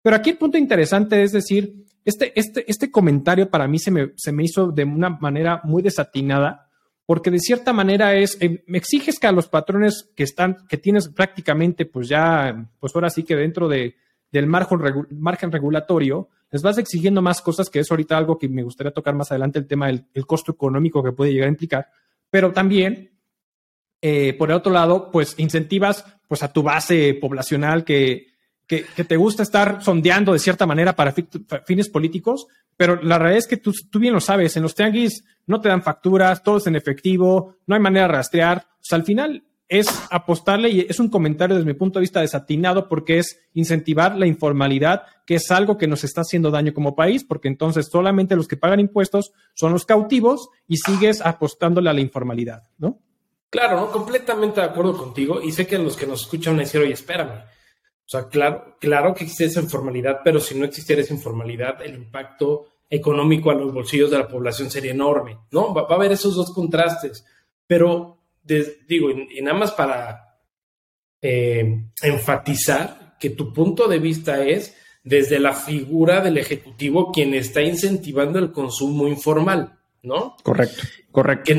Pero 0.00 0.16
aquí 0.16 0.30
el 0.30 0.38
punto 0.38 0.58
interesante 0.58 1.22
es 1.22 1.32
decir, 1.32 1.84
este, 2.04 2.38
este, 2.38 2.70
este 2.70 2.90
comentario 2.90 3.50
para 3.50 3.66
mí 3.66 3.78
se 3.78 3.90
me, 3.90 4.12
se 4.16 4.32
me 4.32 4.44
hizo 4.44 4.70
de 4.70 4.84
una 4.84 5.10
manera 5.10 5.60
muy 5.64 5.82
desatinada, 5.82 6.69
porque 7.10 7.32
de 7.32 7.40
cierta 7.40 7.72
manera 7.72 8.14
es, 8.14 8.38
eh, 8.40 8.62
exiges 8.68 9.18
que 9.18 9.26
a 9.26 9.32
los 9.32 9.48
patrones 9.48 10.08
que 10.14 10.22
están, 10.22 10.58
que 10.68 10.76
tienes 10.76 11.08
prácticamente, 11.08 11.84
pues 11.84 12.08
ya, 12.08 12.70
pues 12.78 12.94
ahora 12.94 13.10
sí 13.10 13.24
que 13.24 13.34
dentro 13.34 13.66
de, 13.66 13.96
del 14.30 14.46
margen, 14.46 14.78
margen 15.18 15.50
regulatorio, 15.50 16.28
les 16.52 16.62
vas 16.62 16.78
exigiendo 16.78 17.20
más 17.20 17.42
cosas, 17.42 17.68
que 17.68 17.80
es 17.80 17.90
ahorita 17.90 18.16
algo 18.16 18.38
que 18.38 18.48
me 18.48 18.62
gustaría 18.62 18.92
tocar 18.92 19.16
más 19.16 19.32
adelante, 19.32 19.58
el 19.58 19.66
tema 19.66 19.88
del 19.88 20.24
costo 20.24 20.52
económico 20.52 21.02
que 21.02 21.10
puede 21.10 21.32
llegar 21.32 21.48
a 21.48 21.50
implicar, 21.50 21.88
pero 22.30 22.52
también, 22.52 23.10
eh, 24.00 24.34
por 24.34 24.50
el 24.50 24.56
otro 24.58 24.72
lado, 24.72 25.10
pues 25.10 25.34
incentivas 25.36 26.04
pues 26.28 26.44
a 26.44 26.52
tu 26.52 26.62
base 26.62 27.14
poblacional 27.14 27.82
que, 27.82 28.28
que, 28.68 28.84
te 29.02 29.16
gusta 29.16 29.42
estar 29.42 29.82
sondeando 29.82 30.32
de 30.32 30.38
cierta 30.38 30.64
manera 30.64 30.94
para 30.94 31.12
fines 31.66 31.88
políticos, 31.88 32.46
pero 32.76 33.02
la 33.02 33.18
realidad 33.18 33.38
es 33.38 33.48
que 33.48 33.56
tú, 33.56 33.72
tú, 33.90 33.98
bien 33.98 34.14
lo 34.14 34.20
sabes, 34.20 34.56
en 34.56 34.62
los 34.62 34.76
tianguis 34.76 35.24
no 35.50 35.60
te 35.60 35.68
dan 35.68 35.82
facturas, 35.82 36.42
todo 36.42 36.58
es 36.58 36.66
en 36.66 36.76
efectivo, 36.76 37.56
no 37.66 37.74
hay 37.74 37.80
manera 37.80 38.06
de 38.06 38.12
rastrear, 38.12 38.58
o 38.58 38.82
sea, 38.82 38.96
al 38.96 39.04
final 39.04 39.44
es 39.70 39.86
apostarle, 40.10 40.68
y 40.68 40.80
es 40.80 40.98
un 40.98 41.08
comentario 41.08 41.54
desde 41.54 41.66
mi 41.66 41.74
punto 41.74 41.98
de 41.98 42.02
vista 42.02 42.20
desatinado, 42.20 42.88
porque 42.88 43.18
es 43.18 43.40
incentivar 43.54 44.16
la 44.16 44.26
informalidad, 44.26 45.04
que 45.24 45.36
es 45.36 45.48
algo 45.52 45.78
que 45.78 45.86
nos 45.86 46.02
está 46.02 46.22
haciendo 46.22 46.50
daño 46.50 46.74
como 46.74 46.96
país, 46.96 47.24
porque 47.24 47.46
entonces 47.46 47.86
solamente 47.86 48.34
los 48.34 48.48
que 48.48 48.56
pagan 48.56 48.80
impuestos 48.80 49.32
son 49.54 49.72
los 49.72 49.86
cautivos 49.86 50.48
y 50.66 50.78
sigues 50.78 51.20
apostándole 51.20 51.88
a 51.88 51.92
la 51.92 52.00
informalidad, 52.00 52.64
¿no? 52.78 52.98
Claro, 53.48 53.76
¿no? 53.76 53.90
completamente 53.92 54.60
de 54.60 54.66
acuerdo 54.66 54.96
contigo, 54.96 55.40
y 55.40 55.52
sé 55.52 55.68
que 55.68 55.78
los 55.78 55.96
que 55.96 56.06
nos 56.06 56.22
escuchan 56.22 56.56
a 56.56 56.60
decir, 56.60 56.80
oye, 56.80 56.94
espérame. 56.94 57.30
O 57.30 58.08
sea, 58.10 58.28
claro, 58.28 58.76
claro 58.80 59.14
que 59.14 59.22
existe 59.22 59.44
esa 59.44 59.60
informalidad, 59.60 60.20
pero 60.24 60.40
si 60.40 60.58
no 60.58 60.64
existiera 60.64 61.00
esa 61.00 61.14
informalidad, 61.14 61.80
el 61.80 61.94
impacto 61.94 62.69
económico 62.90 63.50
a 63.50 63.54
los 63.54 63.72
bolsillos 63.72 64.10
de 64.10 64.18
la 64.18 64.28
población 64.28 64.70
sería 64.70 64.90
enorme, 64.90 65.38
¿no? 65.52 65.72
Va, 65.72 65.82
va 65.82 65.92
a 65.92 65.94
haber 65.94 66.12
esos 66.12 66.34
dos 66.34 66.52
contrastes, 66.52 67.24
pero 67.66 68.20
digo, 68.42 69.10
y, 69.10 69.40
nada 69.42 69.58
más 69.58 69.72
para 69.72 70.38
eh, 71.20 71.84
enfatizar 72.02 73.16
que 73.18 73.30
tu 73.30 73.52
punto 73.52 73.86
de 73.88 73.98
vista 73.98 74.44
es 74.44 74.76
desde 75.02 75.38
la 75.38 75.52
figura 75.52 76.20
del 76.20 76.38
ejecutivo 76.38 77.10
quien 77.12 77.34
está 77.34 77.62
incentivando 77.62 78.38
el 78.38 78.52
consumo 78.52 79.08
informal, 79.08 79.78
¿no? 80.02 80.36
Correcto, 80.42 80.82
correcto. 81.10 81.52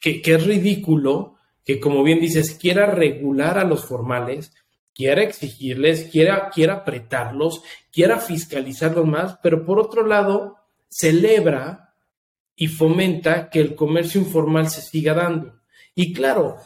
Que, 0.00 0.22
es 0.24 0.46
ridículo 0.46 1.36
que, 1.64 1.80
como 1.80 2.02
bien 2.02 2.20
dices, 2.20 2.54
quiera 2.54 2.86
regular 2.86 3.58
a 3.58 3.64
los 3.64 3.84
formales, 3.84 4.52
quiera 4.94 5.22
exigirles, 5.22 6.04
quiera, 6.10 6.50
quiera 6.50 6.74
apretarlos, 6.74 7.62
quiera 7.92 8.18
fiscalizarlos 8.18 9.06
más, 9.06 9.38
pero 9.42 9.64
por 9.64 9.78
otro 9.78 10.06
lado, 10.06 10.56
celebra 10.88 11.94
y 12.56 12.66
fomenta 12.66 13.50
que 13.50 13.60
el 13.60 13.74
comercio 13.74 14.20
informal 14.20 14.68
se 14.68 14.82
siga 14.82 15.14
dando. 15.14 15.60
Y 15.94 16.12
claro, 16.12 16.56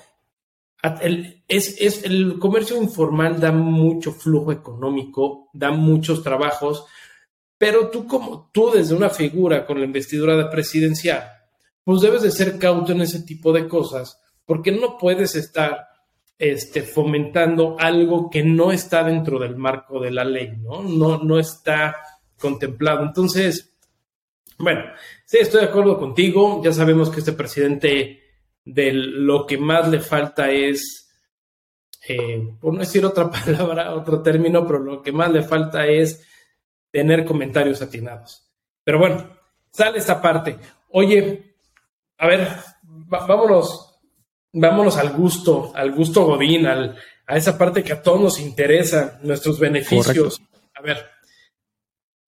el, 1.00 1.44
es, 1.46 2.04
el 2.04 2.38
comercio 2.38 2.80
informal 2.80 3.38
da 3.38 3.52
mucho 3.52 4.12
flujo 4.12 4.52
económico, 4.52 5.48
da 5.52 5.70
muchos 5.70 6.22
trabajos, 6.22 6.84
pero 7.56 7.88
tú 7.90 8.06
como 8.06 8.50
tú 8.52 8.70
desde 8.72 8.94
una 8.94 9.10
figura 9.10 9.64
con 9.64 9.78
la 9.78 9.84
investidura 9.84 10.36
de 10.36 10.46
presidencial, 10.46 11.30
pues 11.84 12.00
debes 12.00 12.22
de 12.22 12.30
ser 12.30 12.58
cauto 12.58 12.92
en 12.92 13.02
ese 13.02 13.20
tipo 13.22 13.52
de 13.52 13.68
cosas, 13.68 14.20
porque 14.44 14.72
no 14.72 14.98
puedes 14.98 15.34
estar 15.36 15.88
este, 16.38 16.82
fomentando 16.82 17.76
algo 17.78 18.28
que 18.28 18.42
no 18.42 18.72
está 18.72 19.04
dentro 19.04 19.38
del 19.38 19.56
marco 19.56 20.00
de 20.00 20.10
la 20.10 20.24
ley, 20.24 20.56
¿no? 20.58 20.82
No, 20.82 21.22
no 21.22 21.38
está 21.38 21.96
contemplado. 22.38 23.04
Entonces, 23.04 23.71
bueno, 24.62 24.82
sí, 25.24 25.38
estoy 25.40 25.62
de 25.62 25.66
acuerdo 25.66 25.98
contigo. 25.98 26.62
Ya 26.62 26.72
sabemos 26.72 27.10
que 27.10 27.18
este 27.18 27.32
presidente 27.32 28.22
de 28.64 28.92
lo 28.92 29.44
que 29.44 29.58
más 29.58 29.88
le 29.88 29.98
falta 29.98 30.52
es, 30.52 31.12
eh, 32.08 32.40
por 32.60 32.72
no 32.72 32.78
decir 32.78 33.04
otra 33.04 33.28
palabra, 33.44 33.92
otro 33.92 34.22
término, 34.22 34.64
pero 34.64 34.78
lo 34.78 35.02
que 35.02 35.10
más 35.10 35.32
le 35.32 35.42
falta 35.42 35.88
es 35.88 36.24
tener 36.92 37.24
comentarios 37.24 37.82
atinados. 37.82 38.52
Pero 38.84 39.00
bueno, 39.00 39.36
sale 39.72 39.98
esta 39.98 40.22
parte. 40.22 40.56
Oye, 40.90 41.56
a 42.18 42.28
ver, 42.28 42.46
vámonos, 42.84 44.00
vámonos 44.52 44.96
al 44.96 45.12
gusto, 45.12 45.72
al 45.74 45.90
gusto 45.90 46.24
Godín, 46.24 46.66
al, 46.66 46.96
a 47.26 47.36
esa 47.36 47.58
parte 47.58 47.82
que 47.82 47.94
a 47.94 48.00
todos 48.00 48.20
nos 48.20 48.38
interesa, 48.38 49.18
nuestros 49.24 49.58
beneficios. 49.58 50.40
A 50.72 50.82
ver, 50.82 51.11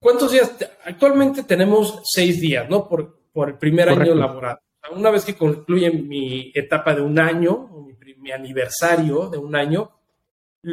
¿cuántos 0.05 0.31
días? 0.31 0.55
Actualmente 0.85 1.43
tenemos 1.43 2.01
seis 2.05 2.41
días, 2.41 2.69
¿no? 2.69 2.89
Por, 2.89 3.19
por 3.33 3.49
el 3.49 3.59
primer 3.59 3.89
año 3.89 4.15
laboral 4.15 4.59
una 4.93 5.11
vez 5.11 5.25
que 5.25 5.35
concluye 5.35 5.91
mi 5.91 6.53
etapa 6.55 6.95
de 6.95 7.03
un 7.03 7.19
año, 7.19 7.71
mi, 8.19 8.31
aniversario 8.31 9.29
de 9.29 9.39
un 9.39 9.55
año, 9.55 9.91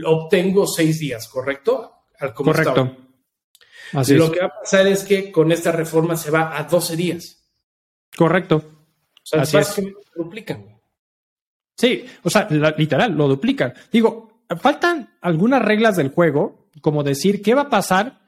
obtengo 0.06 0.68
seis 0.68 1.00
días, 1.00 1.28
¿correcto? 1.28 2.06
Al 2.20 2.34
Correcto. 2.34 2.98
Así 3.94 4.16
Lo 4.16 4.32
que 4.32 4.40
va 4.40 4.46
a 4.46 4.60
pasar 4.62 4.88
es 4.88 5.04
que 5.04 5.32
con 5.32 5.52
esta 5.52 5.72
reforma 5.72 6.16
se 6.16 6.32
va 6.32 6.58
a 6.58 6.64
12 6.64 6.96
días. 6.96 7.46
Correcto. 8.16 8.56
O 8.56 9.26
sea, 9.26 9.42
Así 9.42 9.58
es. 9.58 9.70
que 9.74 9.94
duplican. 10.16 10.80
Sí, 11.76 12.06
o 12.24 12.30
sea, 12.30 12.48
literal, 12.78 13.14
lo 13.14 13.28
duplican. 13.28 13.74
Digo, 13.92 14.46
faltan 14.62 15.18
algunas 15.20 15.62
reglas 15.62 15.98
del 15.98 16.10
juego, 16.10 16.70
como 16.80 17.04
decir, 17.04 17.42
¿qué 17.42 17.54
va 17.54 17.64
a 17.64 17.70
pasar? 17.70 18.21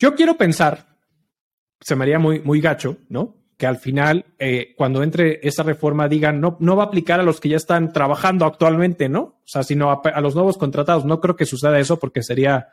Yo 0.00 0.16
quiero 0.16 0.36
pensar, 0.36 0.96
se 1.80 1.94
me 1.94 2.02
haría 2.02 2.18
muy, 2.18 2.40
muy 2.40 2.60
gacho, 2.60 2.96
¿no? 3.08 3.40
que 3.60 3.66
al 3.66 3.76
final, 3.76 4.24
eh, 4.38 4.72
cuando 4.74 5.02
entre 5.02 5.38
esa 5.46 5.62
reforma, 5.62 6.08
digan, 6.08 6.40
no, 6.40 6.56
no 6.60 6.76
va 6.76 6.84
a 6.84 6.86
aplicar 6.86 7.20
a 7.20 7.22
los 7.22 7.40
que 7.40 7.50
ya 7.50 7.58
están 7.58 7.92
trabajando 7.92 8.46
actualmente, 8.46 9.10
¿no? 9.10 9.20
O 9.20 9.42
sea, 9.44 9.62
sino 9.62 9.90
a, 9.90 10.20
los 10.22 10.34
nuevos 10.34 10.56
contratados. 10.56 11.04
No 11.04 11.20
creo 11.20 11.36
que 11.36 11.44
suceda 11.44 11.78
eso 11.78 11.98
porque 11.98 12.22
sería, 12.22 12.68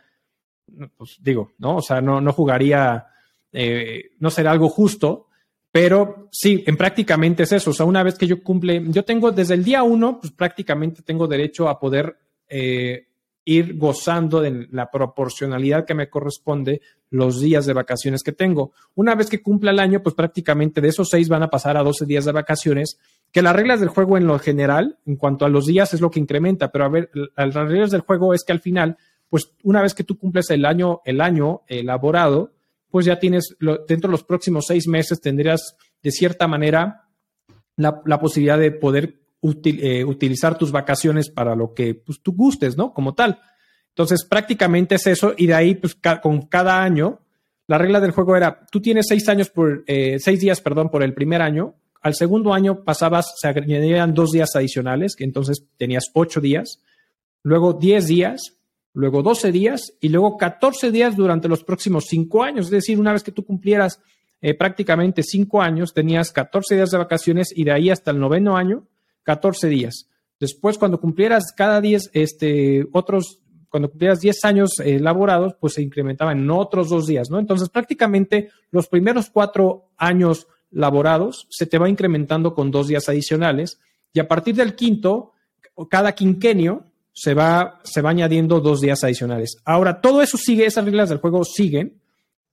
pues 0.95 1.17
digo, 1.19 1.51
¿no? 1.57 1.75
O 1.75 1.81
sea, 1.81 1.99
no, 1.99 2.21
no 2.21 2.31
jugaría, 2.31 3.07
eh, 3.51 4.11
no 4.19 4.29
será 4.29 4.51
algo 4.51 4.69
justo, 4.69 5.27
pero 5.73 6.29
sí, 6.31 6.63
en 6.65 6.77
prácticamente 6.77 7.43
es 7.43 7.51
eso. 7.51 7.71
O 7.71 7.73
sea, 7.73 7.85
una 7.85 8.01
vez 8.01 8.17
que 8.17 8.25
yo 8.25 8.41
cumple, 8.41 8.81
yo 8.87 9.03
tengo 9.03 9.33
desde 9.33 9.55
el 9.55 9.65
día 9.65 9.83
uno, 9.83 10.21
pues 10.21 10.31
prácticamente 10.31 11.01
tengo 11.01 11.27
derecho 11.27 11.67
a 11.67 11.81
poder 11.81 12.17
eh, 12.47 13.06
ir 13.47 13.77
gozando 13.77 14.41
de 14.41 14.67
la 14.71 14.91
proporcionalidad 14.91 15.85
que 15.85 15.93
me 15.93 16.09
corresponde 16.09 16.81
los 17.09 17.39
días 17.39 17.65
de 17.65 17.71
vacaciones 17.71 18.21
que 18.21 18.33
tengo. 18.33 18.73
Una 18.93 19.15
vez 19.15 19.29
que 19.29 19.41
cumpla 19.41 19.71
el 19.71 19.79
año, 19.79 20.03
pues 20.03 20.15
prácticamente 20.15 20.81
de 20.81 20.89
esos 20.89 21.07
seis 21.09 21.29
van 21.29 21.43
a 21.43 21.49
pasar 21.49 21.77
a 21.77 21.83
12 21.83 22.05
días 22.05 22.25
de 22.25 22.33
vacaciones, 22.33 22.99
que 23.31 23.41
las 23.41 23.55
reglas 23.55 23.79
del 23.79 23.87
juego 23.87 24.17
en 24.17 24.27
lo 24.27 24.37
general, 24.37 24.99
en 25.05 25.15
cuanto 25.15 25.45
a 25.45 25.49
los 25.49 25.65
días, 25.65 25.93
es 25.93 26.01
lo 26.01 26.11
que 26.11 26.19
incrementa, 26.19 26.73
pero 26.73 26.83
a 26.83 26.89
ver, 26.89 27.09
las 27.13 27.53
reglas 27.53 27.91
del 27.91 28.01
juego 28.01 28.33
es 28.33 28.43
que 28.43 28.51
al 28.51 28.59
final, 28.59 28.97
pues 29.29 29.53
una 29.63 29.81
vez 29.81 29.93
que 29.93 30.03
tú 30.03 30.17
cumples 30.17 30.49
el 30.49 30.65
año, 30.65 30.99
el 31.05 31.21
año 31.21 31.61
elaborado, 31.67 32.51
pues 32.91 33.05
ya 33.05 33.17
tienes, 33.17 33.55
dentro 33.87 34.09
de 34.09 34.11
los 34.11 34.25
próximos 34.25 34.65
seis 34.67 34.89
meses 34.89 35.21
tendrías 35.21 35.77
de 36.03 36.11
cierta 36.11 36.49
manera 36.49 37.07
la, 37.77 38.19
posibilidad 38.19 38.59
de 38.59 38.71
poder 38.71 39.21
eh, 39.63 40.03
utilizar 40.03 40.57
tus 40.57 40.71
vacaciones 40.71 41.29
para 41.29 41.55
lo 41.55 41.73
que 41.73 41.95
pues, 41.95 42.21
tú 42.21 42.33
gustes, 42.33 42.77
¿no? 42.77 42.93
Como 42.93 43.13
tal. 43.13 43.39
Entonces, 43.89 44.25
prácticamente 44.25 44.95
es 44.95 45.07
eso, 45.07 45.33
y 45.35 45.47
de 45.47 45.55
ahí, 45.55 45.75
pues, 45.75 45.97
con 46.21 46.43
cada 46.43 46.83
año, 46.83 47.19
la 47.67 47.77
regla 47.77 47.99
del 47.99 48.11
juego 48.11 48.35
era, 48.35 48.65
tú 48.71 48.81
tienes 48.81 49.07
seis 49.09 49.27
años 49.27 49.49
por, 49.49 49.83
eh, 49.87 50.19
seis 50.19 50.39
días, 50.39 50.61
perdón, 50.61 50.89
por 50.89 51.03
el 51.03 51.13
primer 51.13 51.41
año, 51.41 51.75
al 52.01 52.13
segundo 52.13 52.53
año 52.53 52.83
pasabas, 52.83 53.33
se 53.37 53.47
añadían 53.47 54.13
dos 54.13 54.31
días 54.31 54.55
adicionales, 54.55 55.15
que 55.15 55.23
entonces 55.23 55.65
tenías 55.77 56.05
ocho 56.13 56.39
días, 56.39 56.81
luego 57.43 57.73
diez 57.73 58.07
días, 58.07 58.57
luego 58.93 59.23
doce 59.23 59.51
días 59.51 59.93
y 59.99 60.09
luego 60.09 60.37
catorce 60.37 60.91
días 60.91 61.15
durante 61.15 61.47
los 61.47 61.63
próximos 61.63 62.05
cinco 62.07 62.43
años. 62.43 62.65
Es 62.65 62.71
decir, 62.71 62.99
una 62.99 63.13
vez 63.13 63.23
que 63.23 63.31
tú 63.31 63.43
cumplieras 63.43 63.99
eh, 64.41 64.53
prácticamente 64.53 65.23
cinco 65.23 65.61
años, 65.61 65.93
tenías 65.93 66.31
14 66.31 66.75
días 66.75 66.91
de 66.91 66.97
vacaciones 66.97 67.51
y 67.55 67.63
de 67.63 67.71
ahí 67.71 67.89
hasta 67.89 68.11
el 68.11 68.19
noveno 68.19 68.55
año, 68.55 68.87
14 69.27 69.67
días. 69.67 70.07
Después, 70.39 70.77
cuando 70.77 71.01
cumplieras 71.01 71.51
cada 71.53 71.81
10, 71.81 72.11
este, 72.13 72.87
otros, 72.93 73.41
cuando 73.67 73.89
cumplieras 73.89 74.21
10 74.21 74.45
años 74.45 74.79
eh, 74.79 74.99
laborados, 74.99 75.55
pues 75.59 75.73
se 75.73 75.81
incrementaba 75.81 76.31
en 76.31 76.49
otros 76.49 76.87
dos 76.89 77.07
días, 77.07 77.29
¿no? 77.29 77.37
Entonces, 77.37 77.67
prácticamente 77.67 78.49
los 78.71 78.87
primeros 78.87 79.29
cuatro 79.29 79.89
años 79.97 80.47
laborados 80.71 81.45
se 81.49 81.65
te 81.65 81.77
va 81.77 81.89
incrementando 81.89 82.53
con 82.53 82.71
dos 82.71 82.87
días 82.87 83.09
adicionales 83.09 83.81
y 84.13 84.21
a 84.21 84.29
partir 84.29 84.55
del 84.55 84.75
quinto, 84.75 85.33
cada 85.89 86.13
quinquenio 86.13 86.85
se 87.11 87.33
va, 87.33 87.81
se 87.83 88.01
va 88.01 88.11
añadiendo 88.11 88.61
dos 88.61 88.79
días 88.79 89.03
adicionales. 89.03 89.57
Ahora, 89.65 89.99
todo 89.99 90.21
eso 90.21 90.37
sigue, 90.37 90.65
esas 90.65 90.85
reglas 90.85 91.09
del 91.09 91.17
juego 91.17 91.43
siguen, 91.43 91.99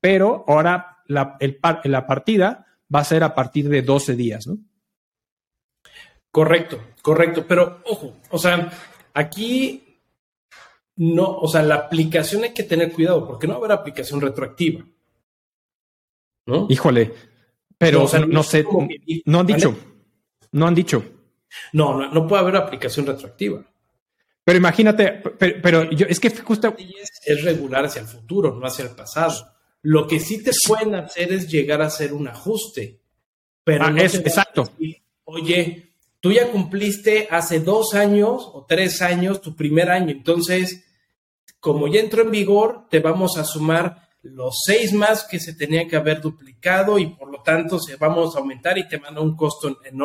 pero 0.01 0.45
ahora 0.49 0.99
la, 1.07 1.39
la 1.85 2.07
partida 2.09 2.67
va 2.93 2.99
a 2.99 3.05
ser 3.05 3.23
a 3.23 3.33
partir 3.33 3.69
de 3.69 3.83
12 3.83 4.17
días, 4.17 4.49
¿no? 4.49 4.59
Correcto, 6.35 6.81
correcto. 7.01 7.45
Pero 7.47 7.81
ojo, 7.85 8.17
o 8.31 8.39
sea, 8.39 8.69
aquí 9.15 10.01
no, 10.97 11.39
o 11.39 11.47
sea, 11.47 11.63
la 11.63 11.77
aplicación 11.77 12.43
hay 12.43 12.53
que 12.53 12.65
tener 12.65 12.91
cuidado 12.91 13.25
porque 13.25 13.47
no 13.47 13.53
va 13.53 13.59
a 13.59 13.61
haber 13.61 13.79
aplicación 13.79 14.21
retroactiva. 14.21 14.85
¿No? 16.47 16.67
Híjole, 16.69 17.15
pero 17.79 18.01
no, 18.27 18.43
sé, 18.43 18.65
no 19.27 19.39
han 19.39 19.47
dicho, 19.47 19.77
no 20.51 20.67
han 20.67 20.75
dicho. 20.75 21.05
No, 21.73 21.97
no, 21.97 22.11
no 22.11 22.27
puede 22.27 22.43
haber 22.43 22.57
aplicación 22.57 23.07
retroactiva. 23.07 23.65
Pero 24.43 24.59
imagínate, 24.59 25.23
pero, 25.39 25.89
yo, 25.93 26.05
es 26.09 26.19
que 26.19 26.31
justo... 26.31 26.75
Es 27.25 27.45
regular 27.45 27.85
hacia 27.85 28.03
el 28.03 28.09
futuro, 28.09 28.57
no 28.57 28.67
hacia 28.67 28.87
el 28.87 28.91
pasado. 28.91 29.53
Lo 29.83 30.09
que 30.09 30.19
sí 30.19 30.43
te 30.43 30.51
pueden 30.67 30.97
hacer 30.97 31.33
es 31.33 31.49
llegar 31.49 31.81
a 31.81 31.87
hacer 31.87 32.13
un 32.13 32.27
ajuste. 32.27 32.99
Pero 33.63 33.85
ah, 33.85 33.95
es, 33.97 34.17
exacto. 34.17 34.69
Oye, 35.23 35.94
tú 36.25 36.33
ya 36.33 36.51
cumpliste 36.51 37.29
hace 37.31 37.61
dos 37.61 37.93
años 37.93 38.51
o 38.55 38.65
tres 38.67 39.03
años 39.03 39.43
tu 39.43 39.55
primer 39.55 39.91
año, 39.91 40.11
entonces, 40.11 40.83
como 41.61 41.87
ya 41.87 42.01
entró 42.01 42.23
en 42.23 42.31
vigor, 42.31 42.87
te 42.89 43.01
vamos 43.01 43.37
a 43.37 43.45
sumar 43.45 44.09
los 44.23 44.55
seis 44.65 44.95
más 44.95 45.25
que 45.25 45.39
se 45.39 45.53
tenían 45.53 45.87
que 45.87 45.97
haber 45.97 46.23
duplicado 46.23 46.99
y 46.99 47.09
por 47.09 47.31
lo 47.31 47.43
tanto 47.43 47.79
se 47.79 47.97
vamos 47.97 48.35
a 48.35 48.39
aumentar 48.39 48.79
y 48.79 48.89
te 48.89 48.99
manda 48.99 49.21
un 49.21 49.37
costo, 49.37 49.69
en 49.85 50.01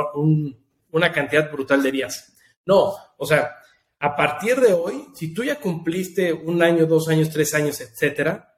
una 0.91 1.09
cantidad 1.09 1.49
brutal 1.49 1.81
de 1.81 1.89
días. 1.89 2.33
No, 2.65 2.93
o 3.15 3.25
sea, 3.25 3.55
a 3.97 4.13
partir 4.13 4.59
de 4.59 4.73
hoy, 4.73 5.05
si 5.15 5.33
tú 5.33 5.45
ya 5.45 5.57
cumpliste 5.57 6.33
un 6.33 6.61
año, 6.61 6.85
dos 6.85 7.07
años, 7.07 7.29
tres 7.29 7.53
años, 7.53 7.79
etcétera, 7.79 8.57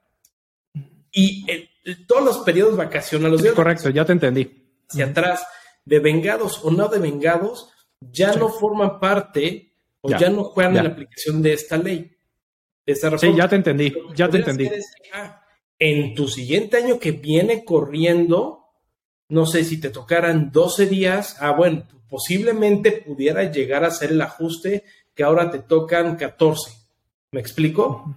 y 1.12 1.46
todos 2.08 2.24
los 2.24 2.38
periodos 2.38 2.76
vacacionales. 2.76 3.52
correcto, 3.52 3.88
ya 3.90 4.04
te 4.04 4.10
entendí. 4.10 4.50
Hacia 4.90 5.06
atrás, 5.06 5.46
de 5.84 5.98
vengados 5.98 6.64
o 6.64 6.70
no 6.70 6.88
de 6.88 6.98
vengados, 6.98 7.70
ya 8.00 8.34
no 8.34 8.48
forman 8.48 8.98
parte 9.00 9.74
o 10.00 10.10
ya, 10.10 10.28
no 10.30 10.44
juegan 10.44 10.76
en 10.76 10.84
la 10.84 10.90
aplicación 10.90 11.42
de 11.42 11.52
esta 11.52 11.76
ley. 11.76 12.16
De 12.84 12.92
esta 12.92 13.16
sí, 13.18 13.32
ya 13.36 13.48
te 13.48 13.56
entendí, 13.56 13.94
ya 14.14 14.28
te 14.28 14.38
entendí. 14.38 14.68
Ah, 15.12 15.44
en 15.78 16.14
tu 16.14 16.28
siguiente 16.28 16.78
año 16.78 16.98
que 16.98 17.12
viene 17.12 17.64
corriendo, 17.64 18.64
no 19.28 19.46
sé 19.46 19.64
si 19.64 19.80
te 19.80 19.90
tocaran 19.90 20.50
12 20.50 20.86
días, 20.86 21.36
ah, 21.40 21.52
bueno, 21.52 21.86
posiblemente 22.08 22.92
pudiera 22.92 23.50
llegar 23.50 23.84
a 23.84 23.90
ser 23.90 24.10
el 24.10 24.20
ajuste 24.20 24.84
que 25.14 25.22
ahora 25.22 25.50
te 25.50 25.60
tocan 25.60 26.16
14. 26.16 26.72
¿Me 27.32 27.40
explico? 27.40 28.16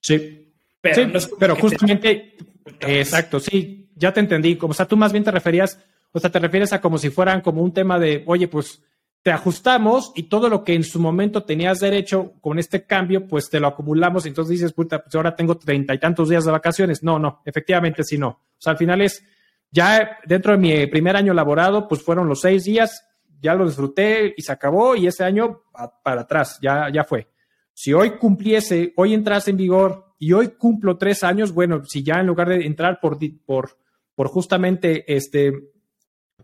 Sí. 0.00 0.54
Pero, 0.80 1.18
pero 1.38 1.56
justamente, 1.56 2.36
exacto, 2.80 3.40
sí, 3.40 3.90
ya 3.94 4.12
te 4.12 4.20
entendí. 4.20 4.58
O 4.60 4.72
sea, 4.72 4.86
tú 4.86 4.96
más 4.96 5.12
bien 5.12 5.24
te 5.24 5.30
referías 5.30 5.78
o 6.12 6.18
sea, 6.20 6.30
te 6.30 6.38
refieres 6.38 6.72
a 6.72 6.80
como 6.80 6.98
si 6.98 7.10
fueran 7.10 7.40
como 7.40 7.62
un 7.62 7.72
tema 7.72 7.98
de, 7.98 8.24
oye, 8.26 8.48
pues 8.48 8.82
te 9.22 9.32
ajustamos 9.32 10.12
y 10.14 10.24
todo 10.24 10.48
lo 10.48 10.64
que 10.64 10.74
en 10.74 10.84
su 10.84 11.00
momento 11.00 11.42
tenías 11.42 11.80
derecho 11.80 12.34
con 12.40 12.58
este 12.58 12.86
cambio, 12.86 13.26
pues 13.26 13.50
te 13.50 13.60
lo 13.60 13.66
acumulamos 13.66 14.24
y 14.24 14.28
entonces 14.28 14.52
dices, 14.52 14.72
puta, 14.72 15.02
pues 15.02 15.14
ahora 15.14 15.34
tengo 15.34 15.56
treinta 15.56 15.94
y 15.94 15.98
tantos 15.98 16.28
días 16.28 16.44
de 16.44 16.52
vacaciones. 16.52 17.02
No, 17.02 17.18
no, 17.18 17.42
efectivamente 17.44 18.04
sí 18.04 18.16
no. 18.16 18.28
O 18.28 18.56
sea, 18.58 18.72
al 18.72 18.78
final 18.78 19.00
es, 19.02 19.22
ya 19.70 20.18
dentro 20.24 20.52
de 20.52 20.58
mi 20.58 20.86
primer 20.86 21.16
año 21.16 21.34
laborado, 21.34 21.88
pues 21.88 22.02
fueron 22.02 22.28
los 22.28 22.40
seis 22.40 22.64
días, 22.64 23.04
ya 23.40 23.54
lo 23.54 23.66
disfruté 23.66 24.34
y 24.36 24.42
se 24.42 24.52
acabó 24.52 24.96
y 24.96 25.06
ese 25.06 25.24
año 25.24 25.62
para 26.02 26.22
atrás, 26.22 26.58
ya, 26.62 26.88
ya 26.92 27.04
fue. 27.04 27.28
Si 27.74 27.92
hoy 27.92 28.12
cumpliese, 28.18 28.92
hoy 28.96 29.14
entras 29.14 29.46
en 29.48 29.56
vigor 29.56 30.14
y 30.18 30.32
hoy 30.32 30.48
cumplo 30.58 30.96
tres 30.96 31.22
años, 31.22 31.52
bueno, 31.52 31.82
si 31.84 32.02
ya 32.02 32.14
en 32.20 32.26
lugar 32.26 32.48
de 32.48 32.66
entrar 32.66 32.98
por, 33.00 33.18
por, 33.44 33.78
por 34.14 34.28
justamente 34.28 35.04
este, 35.14 35.52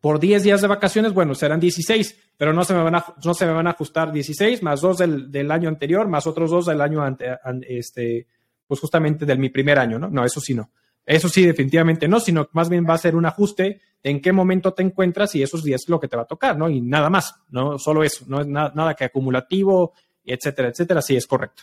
por 0.04 0.20
10 0.20 0.42
días 0.42 0.60
de 0.60 0.68
vacaciones, 0.68 1.14
bueno, 1.14 1.34
serán 1.34 1.58
16, 1.58 2.34
pero 2.36 2.52
no 2.52 2.62
se 2.62 2.74
me 2.74 2.82
van 2.82 2.96
a, 2.96 3.06
no 3.24 3.32
se 3.32 3.46
me 3.46 3.52
van 3.52 3.66
a 3.68 3.70
ajustar 3.70 4.12
16 4.12 4.62
más 4.62 4.82
dos 4.82 4.98
del, 4.98 5.50
año 5.50 5.70
anterior, 5.70 6.06
más 6.08 6.26
otros 6.26 6.50
dos 6.50 6.66
del 6.66 6.82
año 6.82 7.02
ante, 7.02 7.38
este, 7.66 8.26
pues 8.66 8.80
justamente 8.80 9.24
del 9.24 9.38
mi 9.38 9.48
primer 9.48 9.78
año, 9.78 9.98
¿no? 9.98 10.10
No, 10.10 10.22
eso 10.22 10.42
sí 10.42 10.52
no. 10.52 10.70
Eso 11.06 11.30
sí, 11.30 11.46
definitivamente 11.46 12.06
no, 12.06 12.20
sino 12.20 12.50
más 12.52 12.68
bien 12.68 12.84
va 12.86 12.92
a 12.92 12.98
ser 12.98 13.16
un 13.16 13.24
ajuste 13.24 13.80
en 14.02 14.20
qué 14.20 14.30
momento 14.30 14.74
te 14.74 14.82
encuentras 14.82 15.34
y 15.36 15.42
esos 15.42 15.64
días 15.64 15.80
es 15.84 15.88
lo 15.88 15.98
que 15.98 16.08
te 16.08 16.18
va 16.18 16.24
a 16.24 16.26
tocar, 16.26 16.58
¿no? 16.58 16.68
Y 16.68 16.82
nada 16.82 17.08
más, 17.08 17.36
no 17.48 17.78
solo 17.78 18.04
eso, 18.04 18.26
no 18.28 18.42
es 18.42 18.46
nada 18.46 18.92
que 18.92 19.04
acumulativo, 19.04 19.94
etcétera, 20.22 20.68
etcétera, 20.68 21.00
sí 21.00 21.16
es 21.16 21.26
correcto. 21.26 21.62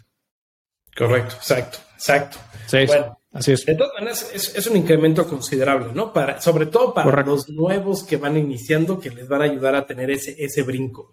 Correcto, 0.98 1.36
exacto, 1.36 1.78
exacto. 1.94 2.40
Sí, 2.66 2.88
bueno, 2.88 3.21
así 3.32 3.52
es. 3.54 3.66
De 3.66 3.76
todas 3.76 3.94
maneras, 3.94 4.32
es, 4.34 4.68
un 4.68 4.78
incremento 4.78 5.28
considerable, 5.28 5.94
¿no? 5.94 6.14
Para, 6.14 6.42
sobre 6.42 6.66
todo 6.66 6.94
para 6.94 7.24
los 7.24 7.50
nuevos 7.50 8.04
que 8.04 8.18
van 8.18 8.38
iniciando, 8.38 9.00
que 9.00 9.10
les 9.10 9.28
van 9.28 9.42
a 9.42 9.46
ayudar 9.46 9.76
a 9.76 9.86
tener 9.86 10.12
ese, 10.12 10.36
ese 10.38 10.64
brinco. 10.64 11.12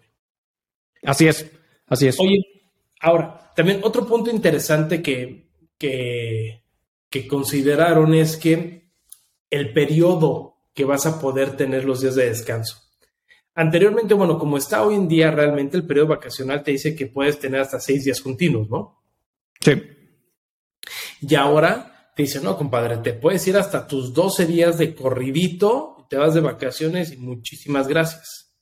Así 1.03 1.27
es, 1.27 1.49
así 1.87 2.07
es. 2.07 2.19
Oye, 2.19 2.37
ahora, 3.01 3.51
también 3.55 3.81
otro 3.83 4.05
punto 4.05 4.29
interesante 4.29 5.01
que, 5.01 5.49
que, 5.77 6.63
que 7.09 7.27
consideraron 7.27 8.13
es 8.13 8.37
que 8.37 8.89
el 9.49 9.73
periodo 9.73 10.57
que 10.73 10.85
vas 10.85 11.05
a 11.05 11.19
poder 11.19 11.57
tener 11.57 11.85
los 11.85 12.01
días 12.01 12.15
de 12.15 12.29
descanso. 12.29 12.81
Anteriormente, 13.55 14.13
bueno, 14.13 14.37
como 14.39 14.57
está 14.57 14.83
hoy 14.83 14.95
en 14.95 15.07
día, 15.07 15.31
realmente 15.31 15.75
el 15.75 15.85
periodo 15.85 16.07
vacacional 16.07 16.63
te 16.63 16.71
dice 16.71 16.95
que 16.95 17.07
puedes 17.07 17.39
tener 17.39 17.59
hasta 17.59 17.79
seis 17.79 18.05
días 18.05 18.21
continuos, 18.21 18.69
¿no? 18.69 19.03
Sí. 19.59 19.73
Y 21.21 21.35
ahora 21.35 21.88
te 22.19 22.23
dicen, 22.23 22.43
no, 22.43 22.57
compadre, 22.57 22.97
te 22.97 23.13
puedes 23.13 23.47
ir 23.47 23.55
hasta 23.55 23.87
tus 23.87 24.13
12 24.13 24.45
días 24.45 24.77
de 24.77 24.93
corridito, 24.93 26.05
te 26.09 26.17
vas 26.17 26.33
de 26.33 26.41
vacaciones 26.41 27.13
y 27.13 27.17
muchísimas 27.17 27.87
gracias. 27.87 28.53